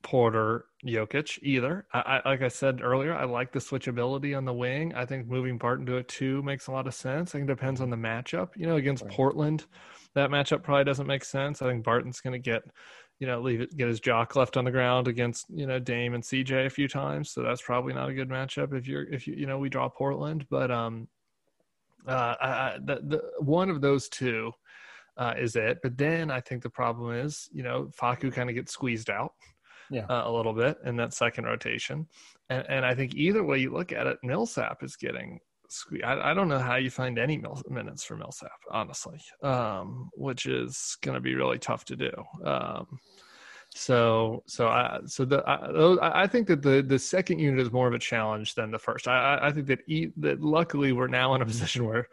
[0.01, 1.85] Porter, Jokic either.
[1.93, 4.93] I, I, like I said earlier, I like the switchability on the wing.
[4.95, 7.31] I think moving Barton to a two makes a lot of sense.
[7.31, 8.49] I think it depends on the matchup.
[8.55, 9.13] You know, against right.
[9.13, 9.65] Portland,
[10.13, 11.61] that matchup probably doesn't make sense.
[11.61, 12.63] I think Barton's going to get,
[13.19, 16.13] you know, leave it, get his jock left on the ground against you know Dame
[16.13, 17.31] and CJ a few times.
[17.31, 19.89] So that's probably not a good matchup if you're if you you know we draw
[19.89, 20.45] Portland.
[20.49, 21.07] But um,
[22.07, 24.53] uh, I, the, the, one of those two
[25.17, 25.79] uh, is it.
[25.83, 29.33] But then I think the problem is, you know, Facu kind of gets squeezed out
[29.89, 30.05] yeah.
[30.09, 32.07] uh, a little bit in that second rotation.
[32.49, 36.03] And, and I think either way you look at it, Millsap is getting squeezed.
[36.03, 40.45] I, I don't know how you find any mil- minutes for Millsap, honestly, um, which
[40.45, 42.11] is going to be really tough to do.
[42.45, 42.99] Um,
[43.77, 47.87] so, so I, so the, I, I think that the the second unit is more
[47.87, 49.07] of a challenge than the first.
[49.07, 52.07] I, I think that e, that luckily we're now in a position where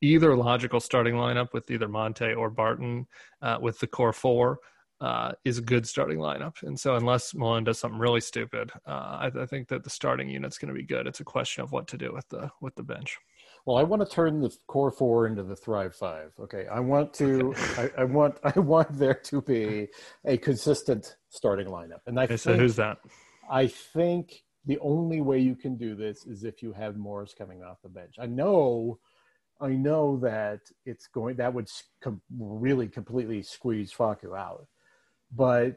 [0.00, 3.06] either logical starting lineup with either Monte or Barton
[3.42, 4.60] uh, with the core four
[5.02, 6.62] uh, is a good starting lineup.
[6.62, 10.28] And so, unless Malone does something really stupid, uh, I, I, think that the starting
[10.28, 11.06] unit's going to be good.
[11.06, 13.18] It's a question of what to do with the with the bench.
[13.66, 16.32] Well, I want to turn the core four into the Thrive Five.
[16.40, 17.54] Okay, I want to.
[17.76, 18.38] I, I, want.
[18.44, 19.88] I want there to be
[20.24, 22.24] a consistent starting lineup, and I.
[22.24, 22.98] Okay, think, so who's that?
[23.50, 27.62] I think the only way you can do this is if you have Morris coming
[27.62, 28.16] off the bench.
[28.18, 28.98] I know,
[29.60, 31.36] I know that it's going.
[31.36, 31.68] That would
[32.00, 34.66] com- really completely squeeze Facu out,
[35.34, 35.76] but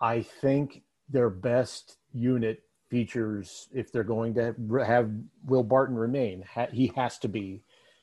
[0.00, 5.10] I think their best unit features if they're going to have
[5.46, 6.44] Will Barton remain.
[6.72, 7.62] he has to be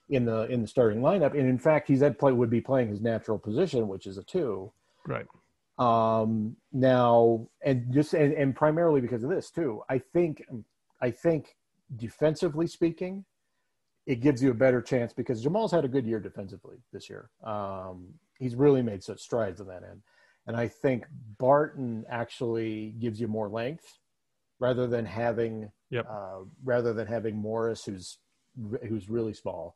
[0.09, 2.89] in the in the starting lineup, and in fact, he's at play would be playing
[2.89, 4.71] his natural position, which is a two.
[5.07, 5.25] Right.
[5.79, 10.43] Um, now, and just and, and primarily because of this too, I think
[11.01, 11.55] I think
[11.95, 13.25] defensively speaking,
[14.05, 17.29] it gives you a better chance because Jamal's had a good year defensively this year.
[17.43, 18.07] Um,
[18.39, 20.01] he's really made such strides on that end.
[20.45, 21.05] And I think
[21.37, 23.99] Barton actually gives you more length
[24.63, 26.07] rather than having yep.
[26.09, 28.19] uh, rather than having Morris, who's
[28.87, 29.75] who's really small.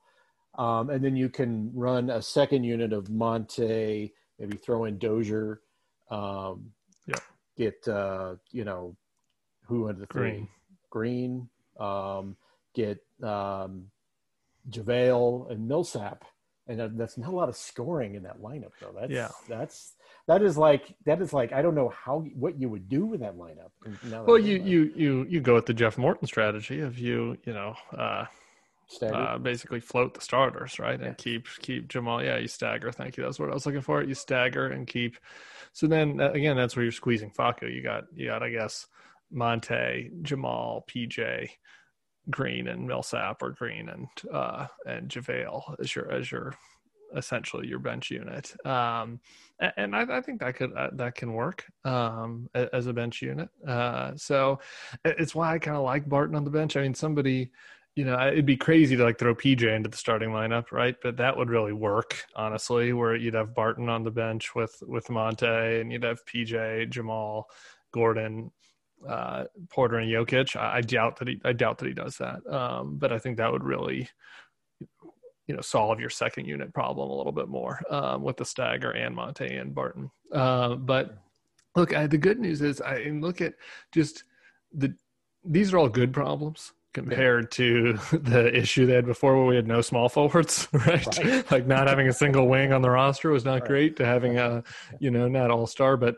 [0.58, 5.60] Um, and then you can run a second unit of Monte, maybe throw in Dozier,
[6.10, 6.72] um,
[7.06, 7.20] yeah.
[7.58, 8.96] get uh, you know
[9.66, 10.48] who under the three
[10.90, 11.50] Green,
[11.82, 12.38] um,
[12.74, 13.88] get um,
[14.70, 16.24] JaVale and Millsap,
[16.68, 18.96] and that's not a lot of scoring in that lineup though.
[18.98, 19.32] That's yeah.
[19.50, 19.96] that's
[20.28, 23.22] that is like that is like I don't know how what you would do with
[23.22, 23.72] that lineup.
[24.26, 27.76] Well, you you you you go with the Jeff Morton strategy of you you know
[27.98, 28.26] uh,
[29.02, 31.08] uh, basically float the starters right yeah.
[31.08, 32.22] and keep keep Jamal.
[32.22, 32.92] Yeah, you stagger.
[32.92, 33.24] Thank you.
[33.24, 34.04] That's what I was looking for.
[34.04, 35.18] You stagger and keep.
[35.72, 37.74] So then uh, again, that's where you're squeezing Facu.
[37.74, 38.88] You got you got I guess
[39.32, 41.50] Monte, Jamal, PJ.
[42.30, 46.54] Green and Millsap or Green and uh, and JaVale as your as your
[47.16, 48.54] essentially your bench unit.
[48.66, 49.20] Um,
[49.76, 53.50] and I, I, think that could uh, that can work um, as a bench unit.
[53.68, 54.60] Uh, so
[55.04, 56.78] it's why I kind of like Barton on the bench.
[56.78, 57.52] I mean, somebody,
[57.96, 60.96] you know, it'd be crazy to like throw PJ into the starting lineup, right?
[61.02, 65.10] But that would really work, honestly, where you'd have Barton on the bench with with
[65.10, 67.48] Monte, and you'd have PJ, Jamal,
[67.92, 68.52] Gordon,
[69.08, 70.56] uh, Porter, and Jokic.
[70.56, 72.46] I, I, doubt that he I doubt that he does that.
[72.48, 74.08] Um, but I think that would really
[75.48, 78.92] you know solve your second unit problem a little bit more um, with the stagger
[78.92, 80.12] and Monte and Barton.
[80.32, 81.18] Uh, but
[81.76, 83.54] look, I, the good news is I look at
[83.94, 84.24] just
[84.74, 84.94] the
[85.44, 89.68] these are all good problems compared to the issue they had before where we had
[89.68, 91.06] no small forwards, right?
[91.20, 91.52] Right.
[91.52, 93.66] like not having a single wing on the roster was not Right.
[93.68, 94.64] great to having a,
[95.00, 96.16] you know, not all star, but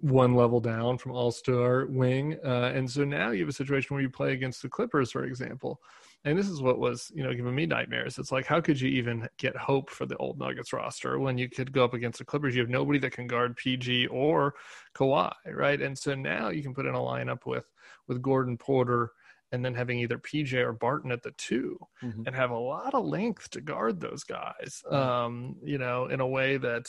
[0.00, 2.38] one level down from all star wing.
[2.44, 5.24] Uh, and so now you have a situation where you play against the Clippers, for
[5.24, 5.80] example.
[6.24, 8.18] And this is what was, you know, giving me nightmares.
[8.18, 11.48] It's like, how could you even get hope for the old Nuggets roster when you
[11.48, 12.54] could go up against the Clippers?
[12.54, 14.54] You have nobody that can guard PG or
[14.94, 15.80] Kawhi, right?
[15.80, 17.70] And so now you can put in a lineup with
[18.06, 19.12] with Gordon Porter
[19.52, 22.26] and then having either PJ or Barton at the 2 Mhm.
[22.26, 24.82] and have a lot of length to guard those guys.
[24.88, 26.86] Um, you know, in a way that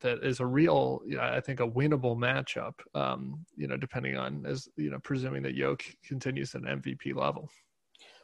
[0.00, 2.74] that is a real, I think, a winnable matchup.
[2.94, 7.14] Um, you know, depending on as you know, presuming that Yoke continues at an MVP
[7.14, 7.48] level.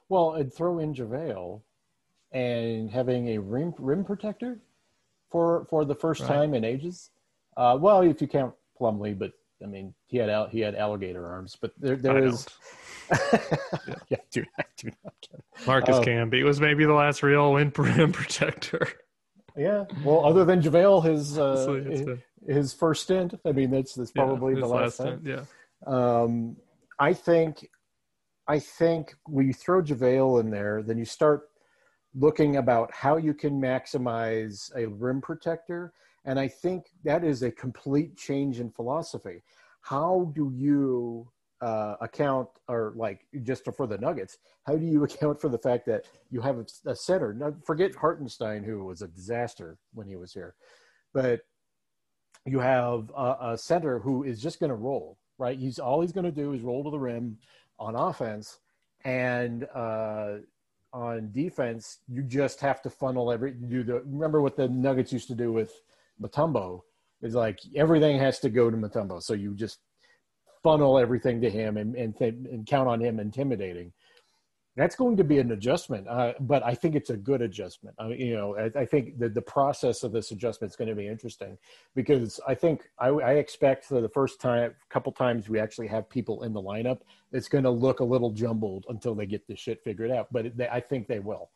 [0.08, 1.62] Well, and throw in JaVale
[2.32, 4.60] and having a rim rim protector
[5.30, 6.28] for for the first Right.
[6.28, 7.10] time in ages.
[7.56, 11.26] Uh, well, if you count Plumlee, but I mean, he had out he had alligator
[11.26, 12.46] arms, but there there is.
[13.12, 13.94] Yeah.
[14.08, 15.28] yeah, dude, I do not.
[15.66, 16.02] Marcus Oh.
[16.02, 18.88] Camby was maybe the last real rim protector.
[19.56, 23.34] Yeah, well, other than JaVale, his uh, it's his, his first stint.
[23.44, 25.20] I mean, that's that's probably his the last time.
[25.20, 25.44] stint, Yeah.
[25.86, 26.56] Um,
[26.98, 27.68] I think,
[28.46, 31.48] I think when you throw JaVale in there, then you start
[32.14, 35.92] looking about how you can maximize a rim protector,
[36.24, 39.42] and I think that is a complete change in philosophy.
[39.80, 41.28] How do you
[41.62, 45.86] uh, account, or like just for the Nuggets, how do you account for the fact
[45.86, 47.32] that you have a, a center?
[47.32, 50.54] Now, forget Hartenstein, who was a disaster when he was here,
[51.14, 51.40] but
[52.44, 55.58] you have a, a center who is just going to roll, right?
[55.58, 57.38] He's all he's going to do is roll to the rim
[57.78, 58.58] on offense,
[59.04, 60.38] and uh,
[60.92, 63.52] on defense, you just have to funnel every.
[63.52, 65.72] Do the remember what the Nuggets used to do with
[66.20, 66.82] Mutombo
[67.22, 69.78] is like everything has to go to Mutombo, so you just
[70.62, 73.92] funnel everything to him and and, th- and count on him intimidating.
[74.74, 77.94] That's going to be an adjustment, uh, but I think it's a good adjustment.
[77.98, 80.94] I, you know, I, I think the the process of this adjustment is going to
[80.94, 81.58] be interesting
[81.94, 86.08] because I think I, I expect for the first time, couple times we actually have
[86.08, 87.00] people in the lineup,
[87.32, 90.28] it's going to look a little jumbled until they get this shit figured out.
[90.32, 91.50] But they, I think they will.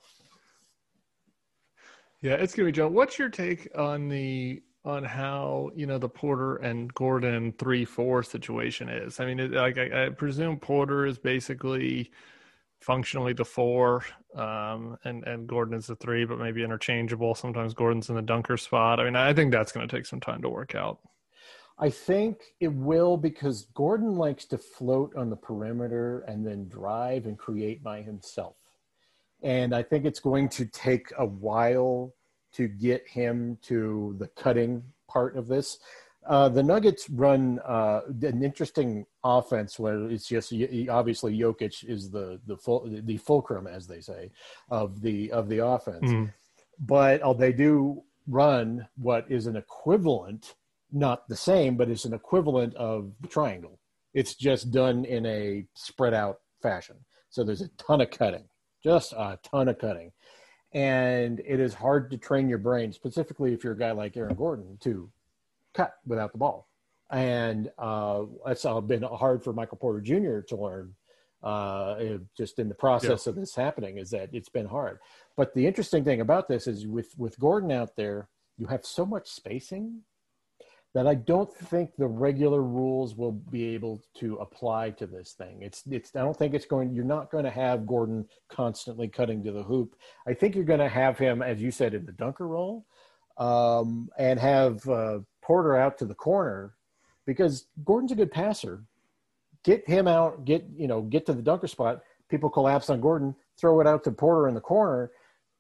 [2.22, 2.92] Yeah, it's gonna be John.
[2.92, 8.22] What's your take on the on how you know the Porter and Gordon three four
[8.22, 9.20] situation is?
[9.20, 12.10] I mean, like I, I presume Porter is basically
[12.80, 14.04] functionally the four,
[14.36, 17.34] um, and and Gordon is the three, but maybe interchangeable.
[17.34, 19.00] Sometimes Gordon's in the dunker spot.
[19.00, 21.00] I mean, I think that's going to take some time to work out.
[21.78, 27.26] I think it will because Gordon likes to float on the perimeter and then drive
[27.26, 28.56] and create by himself.
[29.42, 32.14] And I think it's going to take a while
[32.56, 35.78] to get him to the cutting part of this.
[36.26, 40.52] Uh, the Nuggets run uh, an interesting offense where it's just
[40.90, 44.30] obviously Jokic is the the full, the fulcrum, as they say,
[44.68, 46.10] of the of the offense.
[46.10, 46.32] Mhm.
[46.80, 50.56] But uh, they do run what is an equivalent
[50.92, 53.78] not the same, but it's an equivalent of the triangle.
[54.14, 56.96] It's just done in a spread out fashion.
[57.28, 58.44] So there's a ton of cutting,
[58.82, 60.12] just a ton of cutting.
[60.72, 64.34] And it is hard to train your brain, specifically if you're a guy like Aaron
[64.34, 65.10] Gordon, to
[65.74, 66.68] cut without the ball.
[67.10, 70.40] And uh, that's uh, been hard for Michael Porter Jr.
[70.48, 70.94] to learn
[71.42, 74.98] uh, just in the process of this happening is that it's been hard.
[75.36, 79.06] But the interesting thing about this is with, with Gordon out there, you have so
[79.06, 80.00] much spacing
[80.96, 85.58] that I don't think the regular rules will be able to apply to this thing.
[85.60, 89.44] It's it's I don't think it's going you're not going to have Gordon constantly cutting
[89.44, 89.94] to the hoop.
[90.26, 92.86] I think you're going to have him as you said in the dunker role
[93.36, 96.72] um, and have uh, Porter out to the corner
[97.26, 98.82] because Gordon's a good passer.
[99.64, 102.04] Get him out, get you know, get to the dunker spot.
[102.30, 105.10] People collapse on Gordon, throw it out to Porter in the corner.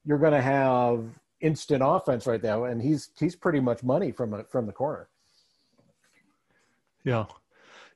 [0.06, 1.04] You're going to have
[1.42, 5.10] instant offense right now, and he's he's pretty much money from a, from the corner.
[7.06, 7.26] Yeah.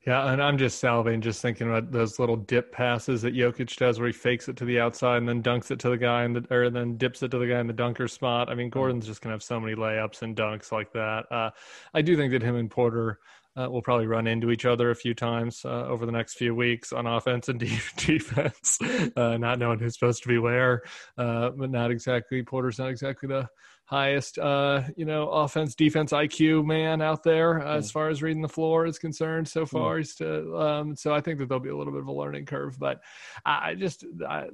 [0.07, 3.99] Yeah, and I'm just salving, just thinking about those little dip passes that Jokic does,
[3.99, 6.33] where he fakes it to the outside and then dunks it to the guy, in
[6.33, 8.49] the, or then dips it to the guy in the dunker spot.
[8.49, 11.31] I mean, Gordon's just gonna have so many layups and dunks like that.
[11.31, 11.51] Uh,
[11.93, 13.19] I do think that him and Porter
[13.57, 16.55] uh, will probably run into each other a few times uh, over the next few
[16.55, 18.79] weeks on offense and de- defense,
[19.17, 20.83] uh, not knowing who's supposed to be where,
[21.19, 23.49] uh, but not exactly Porter's not exactly the
[23.91, 28.41] highest uh you know offense defense iq man out there uh, as far as reading
[28.41, 29.99] the floor is concerned so far.
[29.99, 32.47] He's to, um so i think that there'll be a little bit of a learning
[32.47, 33.01] curve but
[33.45, 34.45] i, I just I,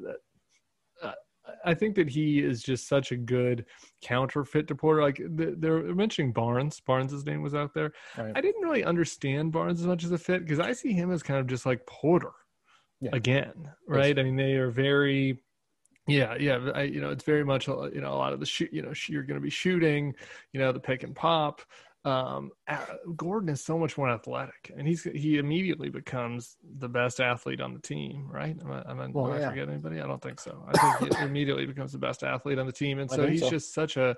[1.64, 3.66] I think that he is just such a good
[4.02, 5.02] counterfeit to Porter.
[5.02, 6.80] Like they're mentioning Barnes.
[6.80, 7.92] Barnes's name was out there.
[8.16, 8.32] Right.
[8.34, 11.22] I didn't really understand Barnes as much as a fit because I see him as
[11.22, 12.32] kind of just like Porter.
[12.98, 13.10] Yeah.
[13.12, 14.18] again, right?
[14.18, 15.42] I mean, they are very,
[16.06, 16.70] yeah, yeah.
[16.74, 18.94] I, you know, it's very much, you know, a lot of the shoot, you know,
[19.06, 20.14] you're going to be shooting,
[20.54, 21.60] you know, the pick and pop.
[22.06, 22.52] Um,
[23.16, 27.74] Gordon is so much more athletic, and he's he immediately becomes the best athlete on
[27.74, 28.56] the team, right?
[28.62, 30.00] Am I, am I, Well, am I forgetting anybody?
[30.00, 30.64] I don't think so.
[30.68, 33.50] I think he immediately becomes the best athlete on the team, and so he's so.
[33.50, 34.16] just such a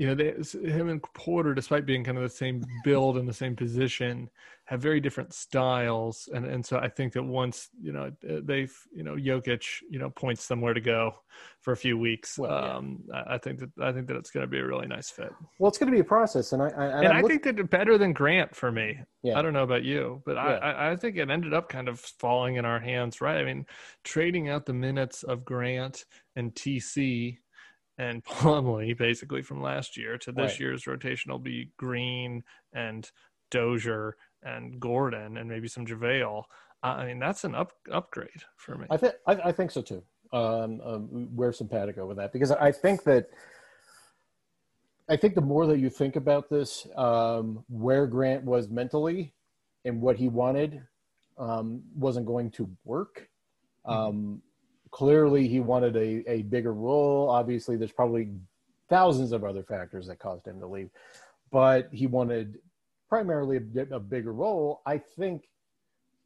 [0.00, 0.32] you know, they,
[0.66, 4.30] him and Porter, despite being kind of the same build and the same position,
[4.64, 6.26] have very different styles.
[6.32, 10.08] And and so I think that once you know they've you know Jokic you know
[10.08, 11.16] points somewhere to go
[11.60, 14.40] for a few weeks, Well, um, I I think that I think that it's going
[14.40, 15.32] to be a really nice fit.
[15.58, 17.42] Well, it's going to be a process, and I I, And, I'm I look- think
[17.42, 18.98] that better than Grant for me.
[19.22, 19.38] Yeah.
[19.38, 20.44] I don't know about you, but Yeah.
[20.44, 23.36] I, I, I think it ended up kind of falling in our hands, right?
[23.36, 23.66] I mean,
[24.02, 27.36] trading out the minutes of Grant and TC
[28.00, 30.60] and Plumlee basically from last year to this Right.
[30.60, 32.42] year's rotation will be Green
[32.72, 33.10] and
[33.50, 36.44] Dozier and Gordon and maybe some JaVale.
[36.82, 38.86] I mean, that's an up upgrade for me.
[38.88, 40.02] I think I, I think so too.
[40.32, 43.28] Um, um, we're simpatico with that because I think that
[45.08, 49.34] I think the more that you think about this, um, where Grant was mentally
[49.84, 50.82] and what he wanted
[51.36, 53.28] um, wasn't going to work.
[53.84, 54.40] Um,
[54.90, 57.28] clearly, he wanted a, a bigger role.
[57.28, 58.30] Obviously, there's probably
[58.88, 60.90] thousands of other factors that caused him to leave,
[61.50, 62.58] but he wanted
[63.08, 64.82] primarily a, a bigger role.
[64.86, 65.48] I think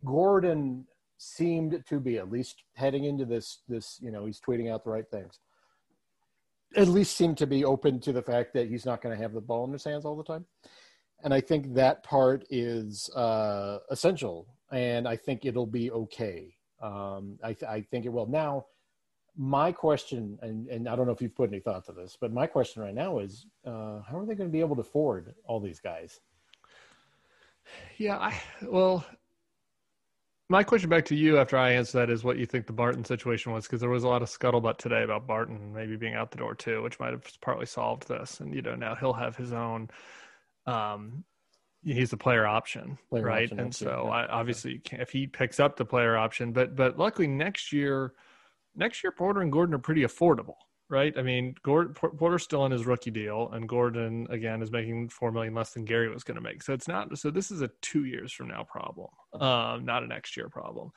[0.04, 0.86] Gordon
[1.18, 4.90] seemed to be at least heading into this this you know he's tweeting out the
[4.90, 5.38] right things
[6.76, 9.32] at least seemed to be open to the fact that he's not going to have
[9.32, 10.44] the ball in his hands all the time
[11.22, 17.38] and i think that part is uh essential and i think it'll be okay um
[17.42, 18.66] i, th- I think it will now
[19.36, 22.32] my question and, and i don't know if you've put any thought to this but
[22.32, 25.34] my question right now is uh how are they going to be able to afford
[25.46, 26.20] all these guys
[27.98, 29.04] Yeah, I well,
[30.48, 33.04] my question back to you after I answer that is what you think the Barton
[33.04, 36.30] situation was because there was a lot of scuttlebutt today about Barton maybe being out
[36.30, 38.40] the door too, which might have partly solved this.
[38.40, 39.88] And you know now he'll have his own.
[40.66, 41.24] Um,
[41.84, 43.44] he's a player option, Player right?
[43.44, 44.10] option and so yeah.
[44.10, 48.14] I, obviously if he picks up the player option, but but luckily next year,
[48.74, 50.56] next year Porter and Gordon are pretty affordable.
[50.90, 55.08] Right, I mean, Gordon, Porter's still on his rookie deal, and Gordon again is making
[55.08, 56.62] four million less than Gary was going to make.
[56.62, 57.16] So it's not.
[57.18, 60.92] So this is a two years from now problem, um, not a next year problem.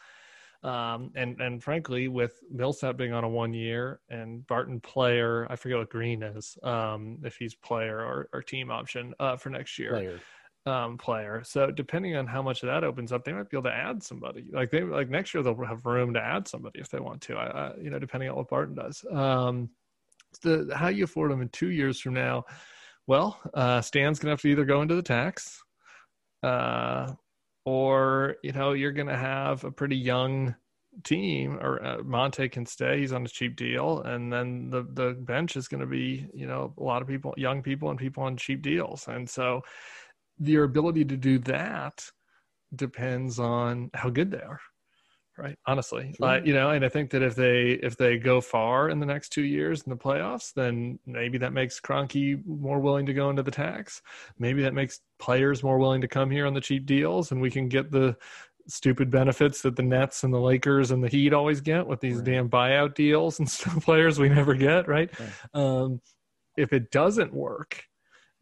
[0.61, 5.55] Um, and and frankly, with Millsap being on a one year and Barton player, I
[5.55, 9.79] forget what Green is, um, if he's player or, or team option uh, for next
[9.79, 10.19] year player
[10.67, 11.41] um, player.
[11.45, 14.03] So depending on how much of that opens up, they might be able to add
[14.03, 14.45] somebody.
[14.51, 17.35] Like they like next year they'll have room to add somebody if they want to.
[17.37, 19.03] I, I you know depending on what Barton does.
[19.11, 19.69] Um,
[20.41, 22.43] the how you afford them in two years from now.
[23.07, 25.63] Well, uh, Stan's gonna have to either go into the tax,
[26.43, 27.13] uh,
[27.65, 30.53] or you know you're gonna have a pretty young
[31.03, 35.13] team or uh, Monte can stay he's on a cheap deal and then the the
[35.13, 38.23] bench is going to be you know a lot of people young people and people
[38.23, 39.61] on cheap deals and so
[40.39, 42.03] your ability to do that
[42.75, 44.59] depends on how good they are
[45.37, 46.27] right honestly Sure.
[46.27, 49.05] uh, you know and i think that if they if they go far in the
[49.05, 53.29] next two years in the playoffs then maybe that makes Kroenke more willing to go
[53.29, 54.01] into the tax
[54.37, 57.49] maybe that makes players more willing to come here on the cheap deals and we
[57.51, 58.17] can get the
[58.67, 62.17] stupid benefits that the nets and the lakers and the heat always get with these
[62.17, 62.25] Right.
[62.25, 65.29] damn buyout deals and stuff players we never get right Right.
[65.53, 66.01] um,
[66.57, 67.83] if it doesn't work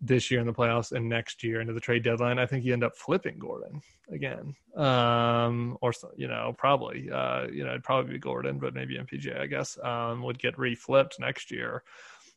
[0.06, 2.74] this year in the playoffs and next year into the trade deadline, I think you
[2.74, 3.82] end up flipping Gordon
[4.12, 4.54] again.
[4.76, 9.40] Um, or, you know, probably, uh, you know, it'd probably be Gordon, but maybe MPJ,
[9.40, 11.84] I guess, um, would get reflipped next year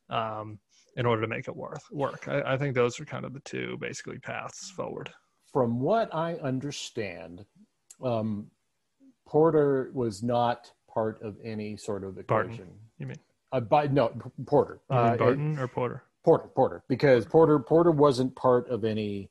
[0.09, 0.59] um,
[0.97, 2.27] in order to make it worth work.
[2.29, 5.11] I, I think those are kind of the two basically paths forward.
[5.53, 7.45] from what I understand,
[8.03, 8.47] um,
[9.27, 12.53] Porter was not part of any sort of Barton.
[12.53, 12.73] equation.
[12.99, 13.16] You mean,
[13.53, 14.09] Uh, by, no,
[14.47, 14.81] Porter.
[14.91, 16.03] you mean Uh, Barton or Porter?
[16.29, 19.31] Porter, Porter, because Porter Porter wasn't part of any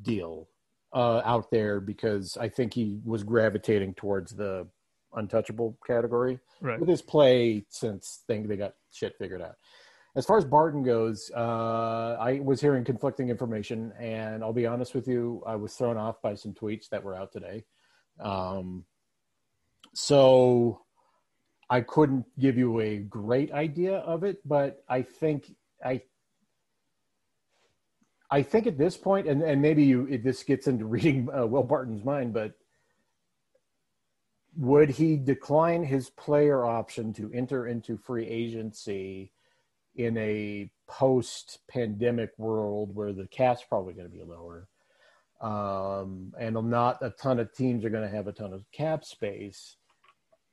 [0.00, 0.48] deal
[0.92, 4.68] uh, out there because I think he was gravitating towards the
[5.14, 6.78] untouchable category Right.
[6.78, 9.56] with his play since they, they got shit figured out.
[10.14, 14.94] As far as Barton goes, uh, I was hearing conflicting information, and I'll be honest
[14.94, 17.64] with you, I was thrown off by some tweets that were out today.
[18.20, 18.84] Um,
[19.94, 20.82] so
[21.68, 25.52] I couldn't give you a great idea of it, but I think
[25.84, 26.02] I
[28.30, 31.62] I think at this point, and, and maybe you this gets into reading uh, Will
[31.62, 32.54] Barton's mind, but
[34.56, 39.32] would he decline his player option to enter into free agency
[39.96, 44.68] in a post-pandemic world where the cap's probably going to be lower,
[45.40, 49.04] um, and not a ton of teams are going to have a ton of cap
[49.04, 49.76] space?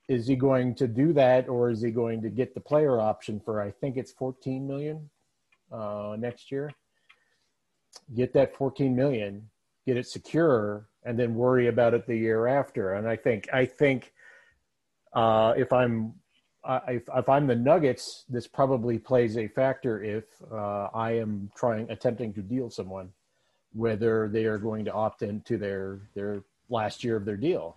[0.08, 3.40] is he going to do that or is he going to get the player option
[3.40, 5.08] for I think it's 14 million
[5.72, 6.70] uh, next year?
[8.14, 9.48] Get that 14 million,
[9.86, 12.94] get it secure, and then worry about it the year after.
[12.94, 14.12] And I think I think
[15.12, 16.14] uh, if I'm
[16.64, 21.50] uh, if, if I'm the Nuggets, this probably plays a factor if uh, I am
[21.54, 23.10] trying attempting to deal someone,
[23.72, 27.76] whether they are going to opt into their their last year of their deal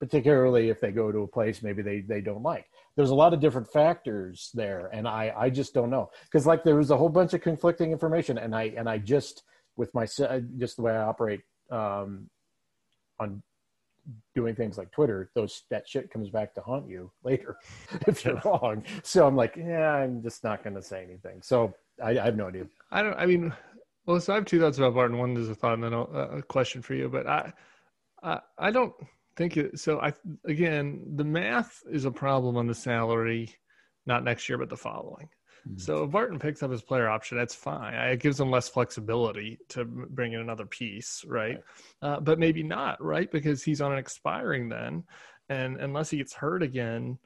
[0.00, 2.66] particularly if they go to a place maybe they, they don't like.
[2.96, 6.62] There's a lot of different factors there, and I, I just don't know because like
[6.62, 9.42] there was a whole bunch of conflicting information, and I and I just
[9.76, 12.28] with my just the way I operate um,
[13.18, 13.42] on
[14.34, 17.56] doing things like Twitter, those that shit comes back to haunt you later
[18.06, 18.84] if you're wrong.
[19.02, 21.40] So I'm like, yeah, I'm just not going to say anything.
[21.42, 22.66] So I, I, have no idea.
[22.90, 23.14] I don't.
[23.14, 23.52] I mean,
[24.06, 25.18] well, so I have two thoughts about Barton.
[25.18, 27.08] One is a thought, and then a, a question for you.
[27.08, 27.52] But I,
[28.22, 28.92] I, I don't
[29.36, 30.00] think it, so.
[30.00, 30.12] I
[30.46, 33.54] again, the math is a problem on the salary,
[34.06, 35.28] not next year, but the following.
[35.68, 35.78] Mm-hmm.
[35.78, 37.94] So if Barton picks up his player option, that's fine.
[37.94, 41.58] It gives him less flexibility to bring in another piece, right?
[42.02, 43.30] Uh, but maybe not, right?
[43.30, 45.04] Because he's on an expiring then,
[45.48, 47.18] and unless he gets hurt again,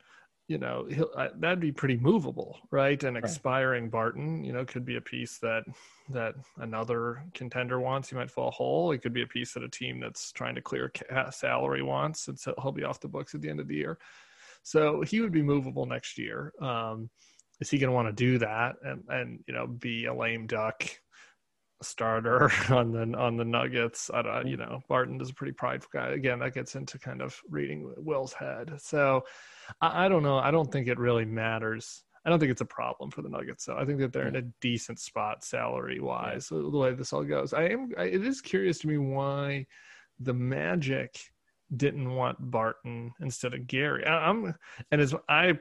[0.49, 3.03] you know, he'll, uh, that'd be pretty movable, right?
[3.05, 5.65] An expiring Barton, you know, could be a piece that
[6.09, 8.09] that another contender wants.
[8.09, 8.93] He might fall whole.
[8.93, 10.91] It could be a piece that a team that's trying to clear
[11.31, 13.99] salary wants, and so he'll be off the books at the end of the year.
[14.63, 16.53] So he would be movable next year.
[16.61, 17.11] Um,
[17.61, 20.47] is he going to want to do that and and you know be a lame
[20.47, 20.85] duck
[21.83, 24.11] starter on the on the Nuggets.
[24.13, 26.09] I don't, you know, Barton is a pretty prideful guy.
[26.11, 28.73] Again, that gets into kind of reading Will's head.
[28.79, 29.25] So
[29.81, 30.39] I, I, don't know.
[30.39, 32.05] I don't think it really matters.
[32.25, 33.65] I don't think it's a problem for the Nuggets.
[33.65, 36.49] So I think that they're in a decent spot salary wise.
[36.51, 36.59] Yeah.
[36.59, 37.91] The way this all goes, I am.
[37.97, 39.67] I, it is curious to me why
[40.21, 41.19] the Magic
[41.77, 44.05] didn't want Barton instead of Gary.
[44.05, 44.55] I, I'm
[44.91, 45.59] and as I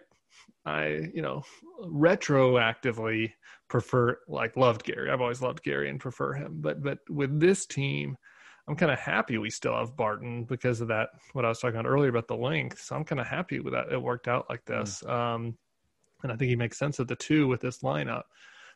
[0.65, 1.43] I, you know,
[1.82, 3.32] retroactively
[3.69, 5.09] prefer like loved Gary.
[5.09, 6.57] I've always loved Gary and prefer him.
[6.59, 8.17] But but with this team,
[8.67, 11.80] I'm kind of happy we still have Barton because of that what I was talking
[11.80, 12.82] about earlier about the length.
[12.82, 13.91] So I'm kind of happy with that.
[13.91, 15.03] It worked out like this.
[15.05, 15.09] Mm.
[15.09, 15.57] Um,
[16.23, 18.23] and I think he makes sense of the two with this lineup.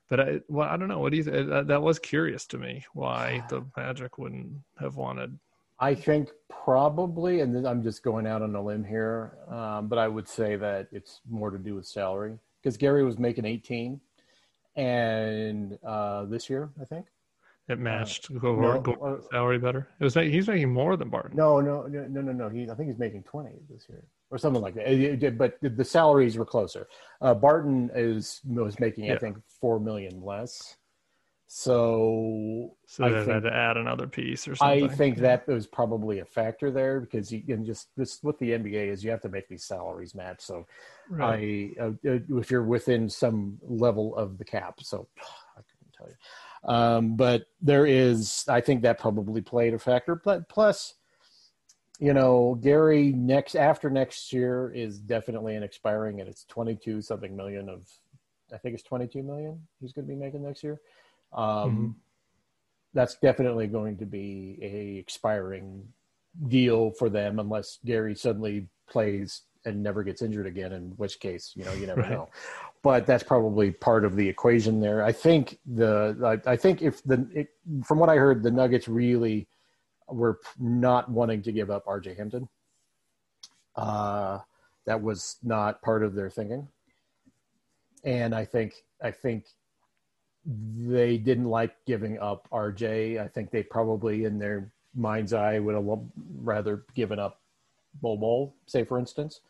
[0.09, 0.99] But I, well, I don't know.
[0.99, 1.23] What do you?
[1.23, 5.37] Th- that, that was curious to me why the Magic wouldn't have wanted
[5.81, 10.07] I think probably, and I'm just going out on a limb here, um, but I
[10.07, 13.99] would say that it's more to do with salary because Gary was making 18,
[14.75, 17.07] and uh, this year I think
[17.67, 19.87] it matched uh, no, salary better.
[19.99, 21.35] It was he's making more than Barton.
[21.35, 22.31] No, no, no, no, no.
[22.31, 22.49] no.
[22.49, 25.35] He I think he's making 20 this year or something like that.
[25.37, 26.87] But the salaries were closer.
[27.21, 29.15] Uh, Barton is was making yeah.
[29.15, 30.77] I think four million less.
[31.53, 34.85] So, so I think, had to add another piece or something.
[34.85, 38.51] I think that was probably a factor there because you can just this what the
[38.51, 40.39] NBA is you have to make these salaries match.
[40.39, 40.65] So,
[41.09, 41.73] right.
[41.77, 45.09] I uh, uh, if you're within some level of the cap, so
[45.57, 46.73] I couldn't tell you.
[46.73, 50.15] Um, but there is, I think that probably played a factor.
[50.15, 50.93] But plus,
[51.99, 57.35] you know, Gary next after next year is definitely an expiring, and it's 22 something
[57.35, 57.89] million of,
[58.53, 60.79] I think it's 22 million he's going to be making next year.
[61.33, 61.87] Um, mm-hmm.
[62.93, 65.87] That's definitely going to be a expiring
[66.47, 70.73] deal for them unless Gary suddenly plays and never gets injured again.
[70.73, 72.11] In which case, you know, you never right.
[72.11, 72.29] know.
[72.83, 75.03] But that's probably part of the equation there.
[75.03, 77.49] I think the I, I think if the it,
[77.85, 79.47] from what I heard, the Nuggets really
[80.07, 82.49] were not wanting to give up RJ Hampton.
[83.75, 84.39] Uh,
[84.85, 86.67] that was not part of their thinking,
[88.03, 89.45] and I think I think
[90.45, 93.21] they didn't like giving up RJ.
[93.21, 95.99] I think they probably, in their mind's eye, would have
[96.41, 97.41] rather given up
[98.01, 99.41] Bol Bol, say for instance,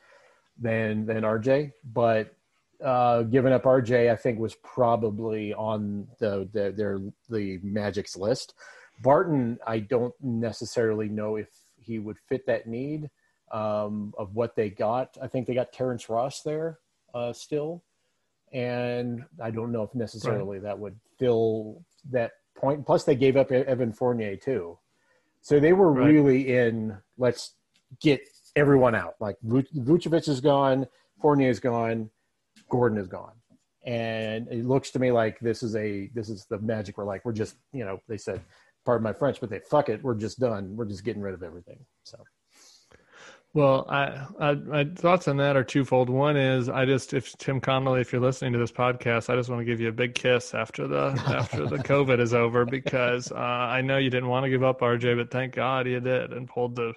[0.60, 1.72] than than RJ.
[1.94, 2.36] But
[2.84, 8.54] uh, giving up RJ, I think, was probably on the, the their the Magic's list.
[9.02, 13.10] Barton, I don't necessarily know if he would fit that need
[13.52, 15.18] um, of what they got.
[15.22, 16.80] I think they got Terrence Ross there
[17.14, 17.84] uh, still
[18.52, 20.64] and I don't know if necessarily right.
[20.64, 22.86] that would fill that point.
[22.86, 24.78] Plus, they gave up Evan Fournier too,
[25.42, 26.08] so they were right.
[26.08, 27.56] really in let's
[28.02, 28.22] get
[28.56, 29.16] everyone out.
[29.20, 30.88] Like Vucevic is gone,
[31.22, 32.10] Fournier is gone,
[32.70, 33.34] Gordon is gone,
[33.86, 36.98] and it looks to me like this is a this is the magic.
[36.98, 38.42] We're like we're just you know they said,
[38.86, 40.04] pardon my French, but they fuck it.
[40.04, 40.76] We're just done.
[40.76, 41.80] We're just getting rid of everything.
[42.04, 42.18] So.
[43.54, 46.10] Well, I, I, my thoughts on that are twofold.
[46.10, 49.50] One is I just, if Tim Connolly, if you're listening to this podcast, I just
[49.50, 53.30] want to give you a big kiss after the after the COVID is over because
[53.32, 56.32] uh, I know you didn't want to give up RJ, but thank God you did
[56.32, 56.94] and pulled the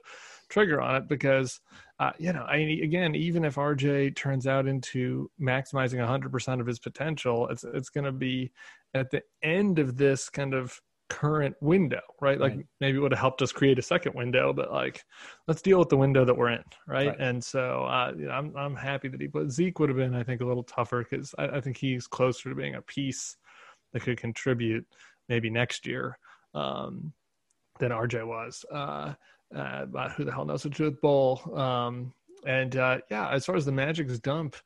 [0.49, 1.61] trigger on it because
[2.01, 6.79] uh, you know, I again, even if RJ turns out into maximizing 100% of his
[6.79, 8.53] potential, it's it's going to be
[8.95, 10.81] at the end of this kind of
[11.11, 12.41] current window, right?
[12.41, 12.67] Like Right.
[12.81, 15.03] maybe it would have helped us create a second window, but like
[15.47, 17.09] let's deal with the window that we're in, right?
[17.09, 17.21] Right.
[17.21, 20.15] And so uh, you know, I'm I'm happy that he put Zeke would have been,
[20.15, 23.37] I think, a little tougher because I, I think he's closer to being a piece
[23.93, 24.87] that could contribute
[25.29, 26.19] maybe next year
[26.55, 27.13] um,
[27.79, 28.65] than RJ was.
[28.73, 29.15] Uh,
[29.55, 31.41] uh, but who the hell knows what to do with Bol?
[31.57, 32.13] Um,
[32.47, 34.57] and uh, yeah, as far as the Magic's dump,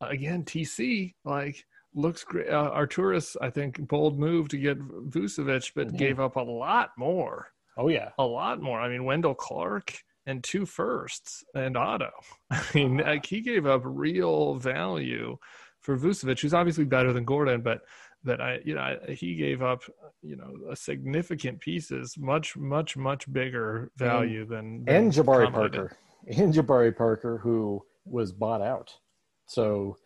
[0.00, 1.64] again, TC like
[1.96, 2.48] looks great.
[2.48, 5.96] Uh, Arturas, I think, bold move to get Vucevic, but Mhm.
[5.98, 8.10] gave up a lot more, Oh yeah.
[8.18, 8.78] a lot more.
[8.80, 12.10] I mean, Wendell Clark and two firsts and Otto.
[12.50, 15.36] I mean, like he gave up real value
[15.80, 17.80] for Vucevic, who's obviously better than Gordon, but
[18.24, 19.82] that I, you know, I, he gave up,
[20.20, 25.50] you know, a significant pieces, much, much, much bigger value than, than and Jabari.
[25.52, 28.92] Parker, and Jabari Parker, who was bought out.
[29.46, 29.96] So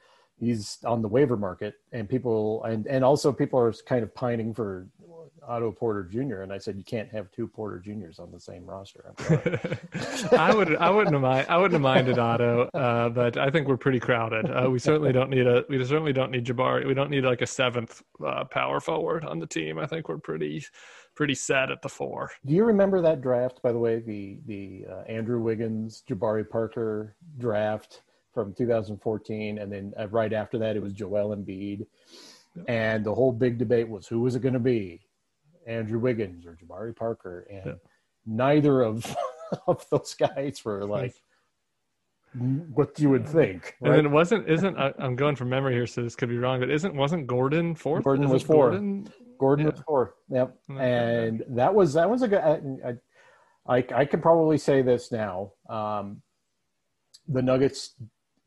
[0.41, 4.53] he's on the waiver market, and people, and and also people are kind of pining
[4.55, 4.89] for
[5.47, 6.43] Otto Porter Jr.
[6.43, 9.13] And I said you can't have two Porter Juniors on the same roster.
[10.33, 13.69] I would I wouldn't have mind I wouldn't have minded Otto, uh, but I think
[13.69, 14.47] we're pretty crowded.
[14.51, 16.87] Uh, we certainly don't need a we certainly don't need Jabari.
[16.87, 19.79] We don't need like a seventh uh, power forward on the team.
[19.79, 20.65] I think we're pretty
[21.15, 22.31] pretty set at the four.
[22.47, 27.17] Do you remember that draft, by the way, the the uh, Andrew Wiggins, Jabari Parker
[27.39, 28.03] draft
[28.33, 31.87] from 2014, and then uh, right after that it was Joel Embiid,
[32.69, 35.01] and the whole big debate was who was it going to be,
[35.67, 37.73] Andrew Wiggins or Jabari Parker, and Yeah.
[38.27, 39.17] neither of
[39.67, 41.15] of those guys were like
[42.75, 43.75] what you would think.
[43.83, 46.39] And then it wasn't isn't I, I'm going from memory here, so this could be
[46.39, 48.05] wrong, but isn't wasn't Gordon fourth?
[48.05, 48.71] Gordon Isn't was four.
[48.71, 49.73] Gordon- Gordon Yeah.
[49.73, 50.15] was four.
[50.29, 50.57] Yep.
[50.79, 52.39] And that was that was a good.
[52.41, 52.95] I,
[53.67, 55.53] I I could probably say this now.
[55.69, 56.23] Um,
[57.27, 57.95] the Nuggets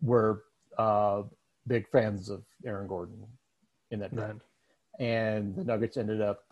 [0.03, 0.43] were
[0.77, 1.23] uh,
[1.65, 3.25] big fans of Aaron Gordon
[3.91, 4.33] in that draft,
[4.99, 5.05] Right.
[5.07, 6.43] and the Nuggets ended up.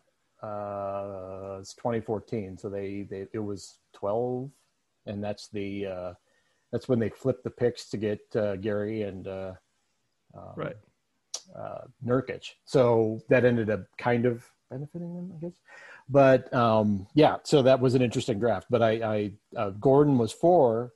[0.41, 4.49] Uh, it's 2014, so they, they it was 12,
[5.05, 6.13] and that's the uh,
[6.71, 9.53] that's when they flipped the picks to get uh, Gary and uh,
[10.35, 10.75] um, Right.
[11.55, 12.51] uh, Nurkic.
[12.65, 15.53] So that ended up kind of benefiting them, I guess.
[16.09, 18.67] But um, yeah, so that was an interesting draft.
[18.69, 20.93] But I, I uh, Gordon was four,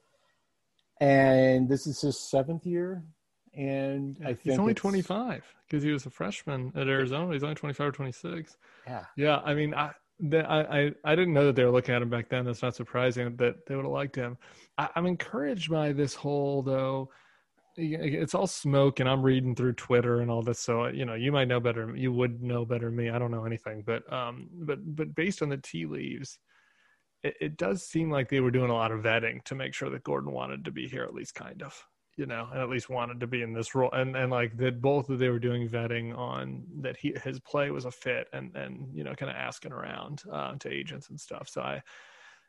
[1.00, 3.04] and this is his seventh year,
[3.54, 7.34] and I think he's only it's- 25 because he was a freshman at Arizona.
[7.34, 8.58] He's only 25 or 26.
[8.88, 11.96] Yeah, Yeah, I mean, I, the, I, I, I didn't know that they were looking
[11.96, 12.46] at him back then.
[12.46, 14.38] That's not surprising that they would have liked him.
[14.78, 17.10] I, I'm encouraged by this whole though.
[17.78, 20.60] It's all smoke, and I'm reading through Twitter and all this.
[20.60, 21.94] So you know, you might know better.
[21.94, 23.10] You would know better than me.
[23.10, 26.40] I don't know anything, but um, but but based on the tea leaves,
[27.26, 29.90] it, it does seem like they were doing a lot of vetting to make sure
[29.90, 31.84] that Gordon wanted to be here, at least kind of
[32.18, 34.82] you know, and at least wanted to be in this role, and and like that
[34.82, 38.56] both of they were doing vetting on that he his play was a fit, and
[38.56, 41.50] and you know, kind of asking around uh, to agents and stuff.
[41.50, 41.82] So I,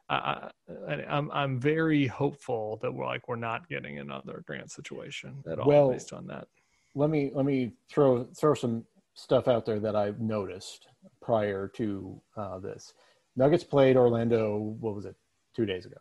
[0.08, 0.50] I,
[0.88, 5.58] I I'm I'm very hopeful that we're like we're not getting another Grant situation at
[5.58, 6.46] all Well- based on that.
[6.94, 10.86] let me let me throw throw some stuff out there that I've noticed
[11.20, 12.92] prior to uh, this.
[13.36, 14.56] Nuggets played Orlando.
[14.80, 15.14] What was it?
[15.54, 15.96] Two days ago,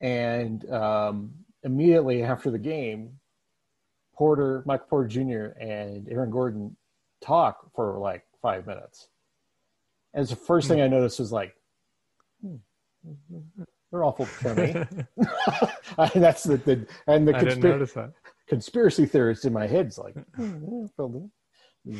[0.00, 1.30] and um,
[1.62, 3.10] immediately after the game,
[4.14, 5.60] Porter, Michael Porter Jr.
[5.60, 6.76] and Aaron Gordon
[7.20, 9.08] talk for like five minutes.
[10.14, 11.54] And the first thing I noticed was like,
[12.42, 12.56] hmm,
[13.90, 18.12] they're awful and that's the, the and the I conspiracy notice that.
[18.48, 20.86] conspiracy theorist in my head's like "Hmm,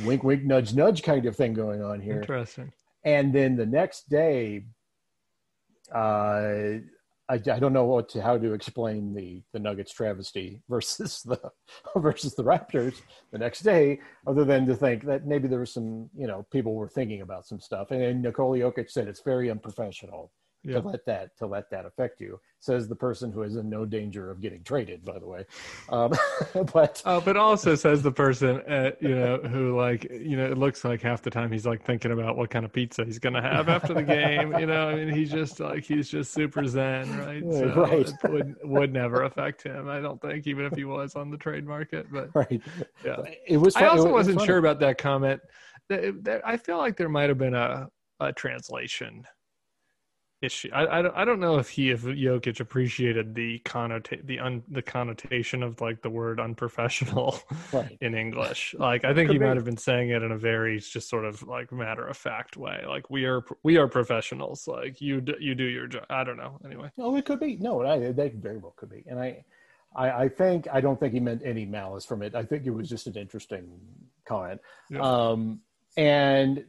[0.05, 2.72] wink wink nudge nudge kind of thing going on here Interesting.
[3.05, 4.64] And then the next day
[5.94, 6.78] uh
[7.30, 11.38] I, I don't know what to, how to explain the the Nuggets travesty versus the
[11.96, 16.09] versus the Raptors the next day, other than to think that maybe there was some
[16.16, 19.51] you know people were thinking about some stuff, and then Nikola Jokic said it's very
[19.51, 20.32] unprofessional
[20.64, 20.80] Yeah.
[20.80, 22.40] to let that to let that affect you.
[22.61, 25.44] Says the person who is in no danger of getting traded, by the way.
[25.88, 26.12] Um,
[26.72, 30.59] but Oh, but also says the person, uh, you know, who like, you know, it
[30.59, 33.40] looks like half the time he's like thinking about what kind of pizza he's gonna
[33.40, 34.52] have after the game.
[34.59, 37.42] You know, I mean, he's just like he's just super zen, right?
[37.59, 38.09] So right.
[38.24, 39.88] It would would never affect him.
[39.88, 42.06] I don't think, even if he was on the trade market.
[42.12, 42.61] But right,
[43.04, 43.76] yeah, it was.
[43.76, 44.46] I fun- it also was wasn't funny.
[44.46, 45.40] sure about that comment.
[45.90, 47.88] I feel like there might have been a
[48.20, 49.24] a translation
[50.41, 50.70] issue.
[50.72, 54.62] I, I don't I don't know if he if Jokic appreciated the connota the un
[54.68, 57.41] the connotation of like the word unprofessional
[57.72, 57.99] Right.
[58.01, 58.74] in English.
[58.78, 59.47] Like I think Could he be.
[59.47, 62.57] might have been saying it in a very just sort of like matter of fact
[62.57, 62.84] way.
[62.86, 64.68] Like we are we are professionals.
[64.68, 66.05] Like you do, you do your job.
[66.11, 66.59] I don't know.
[66.64, 66.91] Anyway.
[66.97, 67.57] No, it could be.
[67.57, 69.05] No, I, that very well could be.
[69.07, 69.45] And I,
[69.97, 72.34] I, I think I don't think he meant any malice from it.
[72.34, 73.68] I think it was just an interesting
[74.24, 74.61] comment.
[74.91, 75.01] Yeah.
[75.01, 75.61] Um,
[75.97, 76.64] and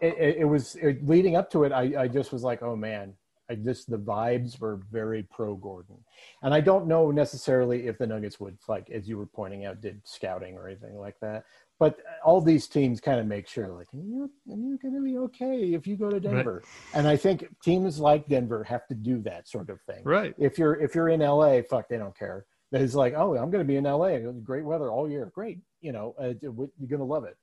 [0.00, 1.72] it, it, was it, leading up to it.
[1.72, 3.14] I, I just was like, oh man,
[3.50, 5.96] I just the vibes were very pro Gordon.
[6.42, 9.80] And I don't know necessarily if the Nuggets would like, as you were pointing out,
[9.80, 11.44] did scouting or anything like that.
[11.80, 15.72] But all these teams kind of make sure, like, you're, you're going to be okay
[15.72, 16.62] if you go to Denver.
[16.92, 20.34] And I think teams like Denver have to do that sort of thing Right.
[20.38, 22.44] if you're if you're in LA, fuck, they don't care.
[22.72, 24.18] It's like, oh, I'm going to be in LA.
[24.44, 25.32] Great weather all year.
[25.34, 27.36] Great, you know, uh, you're going to love it.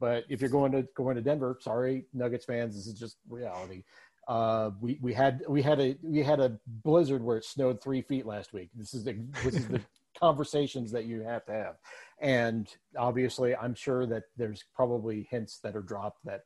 [0.00, 3.84] But if you're going to going to Denver, sorry, Nuggets fans, this is just reality.
[4.26, 8.02] Uh, we we had we had a we had a blizzard where it snowed three
[8.02, 8.70] feet last week.
[8.74, 9.80] This is the this is the
[10.18, 11.76] conversations that you have to have,
[12.20, 16.44] and obviously, I'm sure that there's probably hints that are dropped that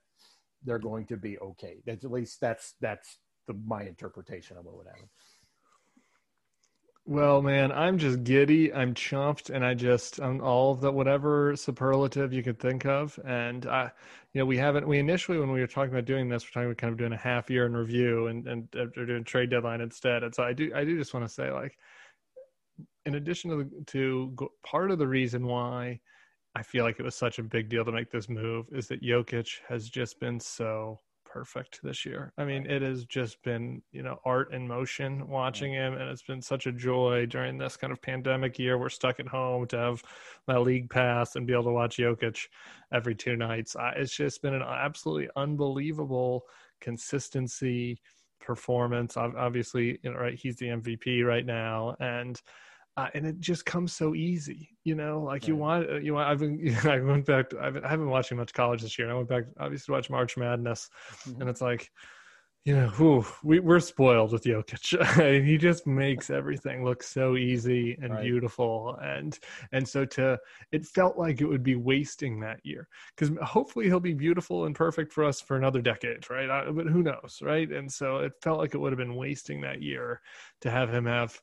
[0.64, 1.76] they're going to be okay.
[1.86, 5.09] That's at least that's that's the my interpretation of what would happen.
[7.09, 8.70] Well, man, I'm just giddy.
[8.70, 13.18] I'm chumped, and I just I'm all of the whatever superlative you could think of.
[13.24, 13.90] And I,
[14.34, 14.86] you know, we haven't.
[14.86, 17.14] We initially, when we were talking about doing this, we're talking about kind of doing
[17.14, 20.22] a half year in review and and we're doing trade deadline instead.
[20.22, 21.78] And so I do I do just want to say like,
[23.06, 26.00] in addition to the, to part of the reason why
[26.54, 29.02] I feel like it was such a big deal to make this move is that
[29.02, 30.98] Jokic has just been so
[31.28, 32.32] perfect this year.
[32.38, 36.22] I mean, it has just been, you know, art in motion watching him and it's
[36.22, 38.78] been such a joy during this kind of pandemic year.
[38.78, 40.02] We're stuck at home to have
[40.46, 42.46] my league pass and be able to watch Jokic
[42.92, 43.76] every two nights.
[43.76, 46.44] I, it's just been an absolutely unbelievable
[46.80, 48.00] consistency
[48.40, 49.16] performance.
[49.16, 52.40] Ob- Obviously, you know, right, he's the MVP right now and
[52.99, 55.22] uh, and it just comes so easy, you know.
[55.22, 56.28] Like you want, you want.
[56.28, 57.51] I've been, I went back.
[57.51, 59.07] To, I've been, I haven't been watching much college this year.
[59.07, 60.90] And I went back, obviously, to watch March Madness,
[61.24, 61.40] Mhm.
[61.40, 61.92] and it's like,
[62.64, 65.44] you know, whew, we we're spoiled with Jokic.
[65.46, 68.24] he just makes everything look so easy and Right.
[68.24, 69.38] beautiful, and
[69.70, 70.36] and so to
[70.72, 74.74] it felt like it would be wasting that year because hopefully he'll be beautiful and
[74.74, 76.51] perfect for us for another decade, right?
[76.51, 77.70] I, but who knows, right?
[77.70, 80.20] And so it felt like it would have been wasting that year
[80.62, 81.40] to have him have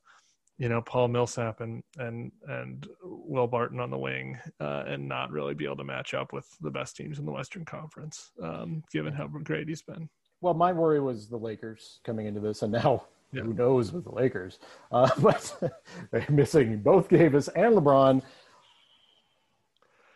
[0.58, 5.30] you know Paul Millsap and and and Will Barton on the wing, uh, and not
[5.30, 8.82] really be able to match up with the best teams in the Western Conference, um,
[8.90, 10.08] given how great he's been.
[10.40, 13.42] Well, my worry was the Lakers coming into this, and now Yeah.
[13.42, 14.58] who knows with the Lakers?
[14.92, 15.74] Uh, but
[16.10, 18.22] they're missing both Davis and LeBron.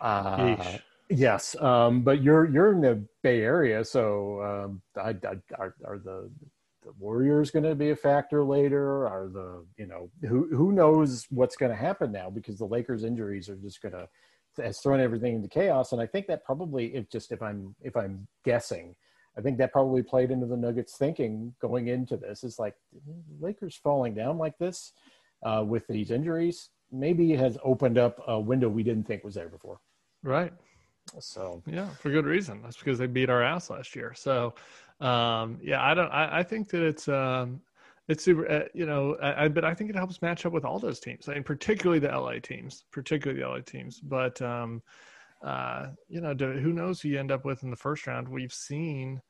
[0.01, 0.79] Uh,
[1.11, 5.99] yes, um, but you're you're in the Bay Area, so um, I, I, are, are
[5.99, 6.31] the
[6.91, 9.07] the Warriors going to be a factor later?
[9.07, 13.05] Are the you know who who knows what's going to happen now because the Lakers
[13.05, 14.09] injuries are just going to
[14.63, 17.97] has thrown everything into chaos, and I think that probably if just if I'm if
[17.97, 18.95] I'm guessing.
[19.39, 22.43] I think that probably played into the Nuggets' thinking going into this.
[22.43, 22.75] It's like
[23.41, 24.93] Lakers falling down like this
[25.45, 29.49] uh, with these injuries maybe has opened up a window we didn't think was there
[29.49, 29.79] before.
[30.25, 30.53] Right.
[31.19, 32.61] So Yeah, for good reason.
[32.63, 34.13] That's because they beat our ass last year.
[34.15, 34.55] So,
[35.01, 36.11] um, yeah, I don't.
[36.11, 37.61] I, I think that it's um,
[38.09, 38.51] it's super.
[38.51, 41.01] Uh, you know, I, I, but I think it helps match up with all those
[41.01, 41.29] teams.
[41.29, 44.01] I mean, particularly the LA teams, particularly the LA teams.
[44.01, 44.83] But um,
[45.43, 48.29] uh, you know, do, who knows who you end up with in the first round?
[48.29, 49.21] We've seen.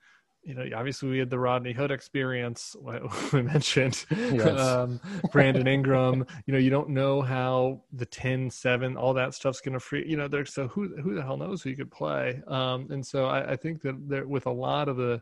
[0.43, 2.75] You know, obviously we had the Rodney Hood experience.
[3.33, 4.59] We mentioned Yes.
[4.59, 4.99] um,
[5.33, 6.25] Brandon Ingram.
[6.47, 10.09] You know, you don't know how the 10, 7, all that stuff's going to free.
[10.09, 10.29] You know.
[10.45, 12.43] So who who the hell knows who you could play?
[12.49, 15.21] Um, and so I, I think that there, with a lot of the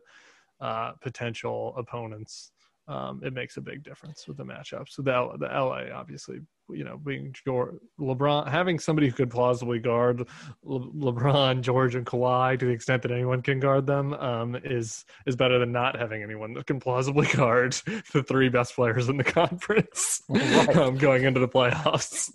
[0.61, 2.53] uh, potential opponents,
[2.89, 4.89] um, it makes a big difference with the matchup.
[4.89, 6.41] So the L- the LA obviously,
[6.71, 10.27] you know, being George, LeBron, having somebody who could plausibly guard
[10.63, 15.05] Le- LeBron, George, and Kawhi to the extent that anyone can guard them um, is
[15.27, 17.75] is better than not having anyone that can plausibly guard
[18.15, 20.75] the three best players in the conference Right.
[20.77, 22.35] um, going into the playoffs.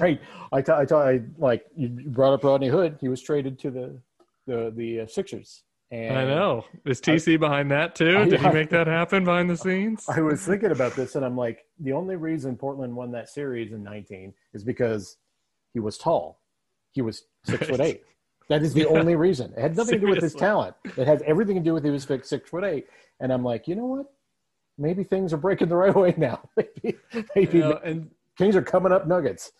[0.00, 0.20] Right.
[0.52, 2.98] I thought I thought I like you brought up Rodney Hood.
[3.00, 4.00] He was traded to the
[4.48, 5.62] the the uh, Sixers.
[5.92, 6.64] And I know.
[6.86, 8.16] Is TC behind that too?
[8.18, 10.06] I- Did he make that happen behind the scenes?
[10.08, 13.72] I was thinking about this, and I'm like, the only reason Portland won that series
[13.72, 15.18] in 19 is because
[15.74, 16.40] he was tall.
[16.92, 18.02] He was six foot eight.
[18.48, 18.98] That is the Yeah.
[18.98, 19.52] only reason.
[19.56, 20.74] It had nothing to do with his talent.
[20.96, 22.86] It has everything to do with he was six, six foot eight.
[23.20, 24.06] And I'm like, you know what?
[24.78, 26.40] Maybe things are breaking the right way now.
[26.56, 26.96] maybe
[27.36, 29.52] maybe You know, and things are coming up Nuggets.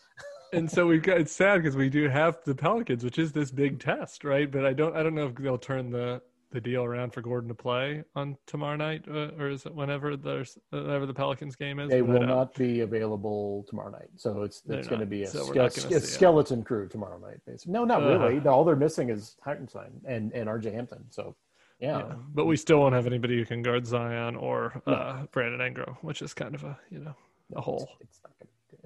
[0.53, 3.51] And so we've got it's sad because we do have the Pelicans, which is this
[3.51, 4.51] big test, right?
[4.51, 7.49] But I don't I don't know if they'll turn the the deal around for Gordon
[7.49, 11.79] to play on tomorrow night, uh, or is it whenever there's whenever the Pelicans game
[11.81, 11.89] is?
[11.91, 15.45] They will not be available tomorrow night, so it's it's going to be a, so
[15.45, 16.03] ske- not gonna ske- see it.
[16.05, 17.39] skeleton crew tomorrow night.
[17.47, 17.73] Basically.
[17.73, 18.19] No, not Uh-huh.
[18.29, 18.47] really.
[18.47, 21.05] All they're missing is Hartenstein and and RJ Hampton.
[21.11, 21.35] So
[21.81, 25.61] yeah, Yeah, but we still won't have anybody who can guard Zion or uh, Brandon
[25.67, 27.15] Ingram, which is kind of a you know
[27.57, 27.89] a hole.
[28.03, 28.29] it's to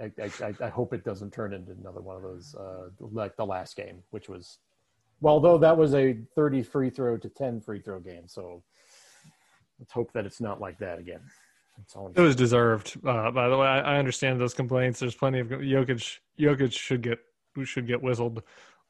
[0.01, 0.11] I,
[0.43, 3.77] I, I hope it doesn't turn into another one of those uh, like the last
[3.77, 4.59] game, which was
[5.21, 8.29] well, though that was a thirty free throw to ten free throw game.
[8.29, 8.63] So
[9.79, 11.21] let's hope that it's not like that again.
[11.79, 12.99] That's all I'm It was deserved.
[13.05, 15.01] Uh, by the way, I, I understand those complaints.
[15.01, 16.19] There's plenty of Jokic.
[16.39, 17.19] Jokic should get
[17.65, 18.43] should get whistled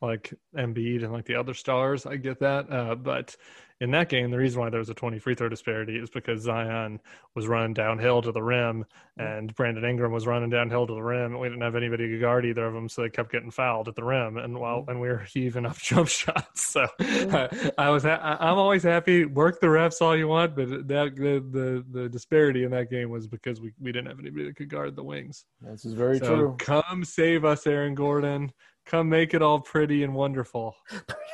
[0.02, 2.06] like Embiid and like the other stars.
[2.06, 3.36] I get that, uh, but
[3.80, 6.40] in that game, the reason why there was a 20 free throw disparity is because
[6.42, 6.98] Zion
[7.34, 8.86] was running downhill to the rim,
[9.18, 12.18] and Brandon Ingram was running downhill to the rim, and we didn't have anybody to
[12.18, 14.92] guard either of them, so they kept getting fouled at the rim, and while mm-hmm.
[14.92, 16.70] and we were heaving up jump shots.
[16.70, 19.26] So I, uh, I was ha- I'm always happy.
[19.26, 23.10] Work the refs all you want, but that the the, the disparity in that game
[23.10, 25.44] was because we, we didn't have anybody that could guard the wings.
[25.60, 26.56] This is very So true.
[26.58, 28.52] come save us, Aaron Gordon.
[28.86, 30.76] Come make it all pretty and wonderful.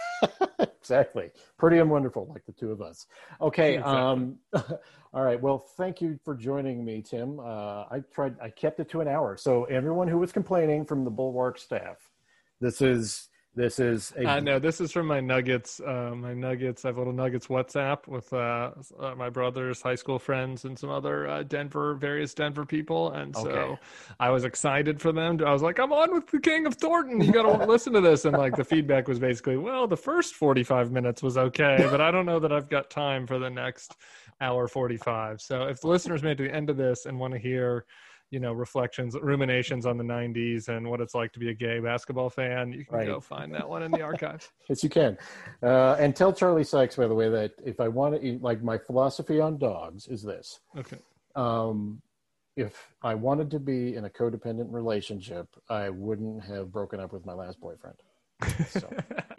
[0.60, 1.30] exactly.
[1.58, 3.06] Pretty and wonderful, like the two of us.
[3.40, 3.74] Okay.
[3.74, 3.92] Exactly.
[3.92, 4.38] Um,
[5.12, 5.40] all right.
[5.40, 7.38] Well, thank you for joining me, Tim.
[7.38, 8.36] Uh, I tried.
[8.40, 9.36] I kept it to an hour.
[9.36, 11.98] So everyone who was complaining from the Bulwark staff,
[12.60, 15.78] this is this is a Uh, no, this is from my Nuggets.
[15.80, 16.84] Uh, my Nuggets.
[16.84, 20.78] I have a little Nuggets WhatsApp with uh, uh, my brother's high school friends and
[20.78, 23.80] some other uh, Denver, various Denver people, and so Okay.
[24.18, 25.40] I was excited for them.
[25.44, 27.20] I was like, "I'm on with the King of Thornton.
[27.20, 30.34] You got to listen to this." And like the feedback was basically, "Well, the first
[30.34, 33.96] 45 minutes was okay, but I don't know that I've got time for the next
[34.40, 37.34] hour 45." So if the listeners made it to the end of this and want
[37.34, 37.84] to hear
[38.32, 41.78] you know reflections ruminations on the 90s and what it's like to be a gay
[41.78, 43.06] basketball fan you can Right.
[43.06, 45.18] go find that one in the archive Yes, you can.
[45.62, 48.62] Uh, and tell Charlie Sykes, by the way, that if I want to eat, like
[48.62, 50.98] my philosophy on dogs is this: okay
[51.34, 52.00] um,
[52.56, 57.26] if I wanted to be in a codependent relationship, I wouldn't have broken up with
[57.26, 57.96] my last boyfriend.
[58.68, 58.88] So,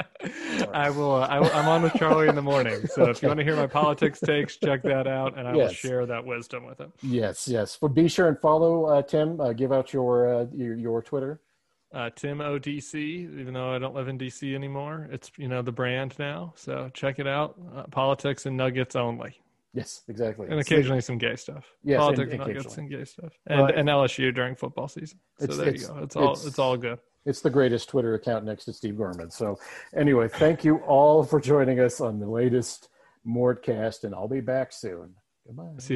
[0.74, 1.16] I will.
[1.16, 2.86] Uh, I, I'm on with Charlie in the morning.
[2.88, 5.70] So if you want to hear my politics takes, check that out, and I will
[5.70, 6.92] share that wisdom with him.
[7.02, 7.78] yes, yes.
[7.80, 9.40] But be sure and follow uh, Tim.
[9.40, 11.40] Uh, give out your, uh, your your Twitter.
[11.94, 12.96] Uh, Tim ODC.
[13.40, 16.54] Even though I don't live in DC anymore, it's you know the brand now.
[16.56, 17.56] So check it out.
[17.76, 19.40] Uh, politics and nuggets only,
[19.76, 20.48] Yes, exactly.
[20.50, 21.66] and occasionally some gay stuff.
[21.84, 25.20] Yes, and politics, nuggets, and gay stuff, and, and LSU during football season.
[25.40, 25.98] So there you go.
[26.00, 26.24] It's all.
[26.32, 26.98] it's- It's, all good.
[27.26, 29.32] It's the greatest Twitter account next to Steve Gorman.
[29.32, 29.60] So,
[29.96, 32.90] anyway, thank you all for joining us on the latest
[33.26, 35.16] Mortcast, and I'll be back soon.
[35.46, 35.72] Goodbye.
[35.78, 35.92] See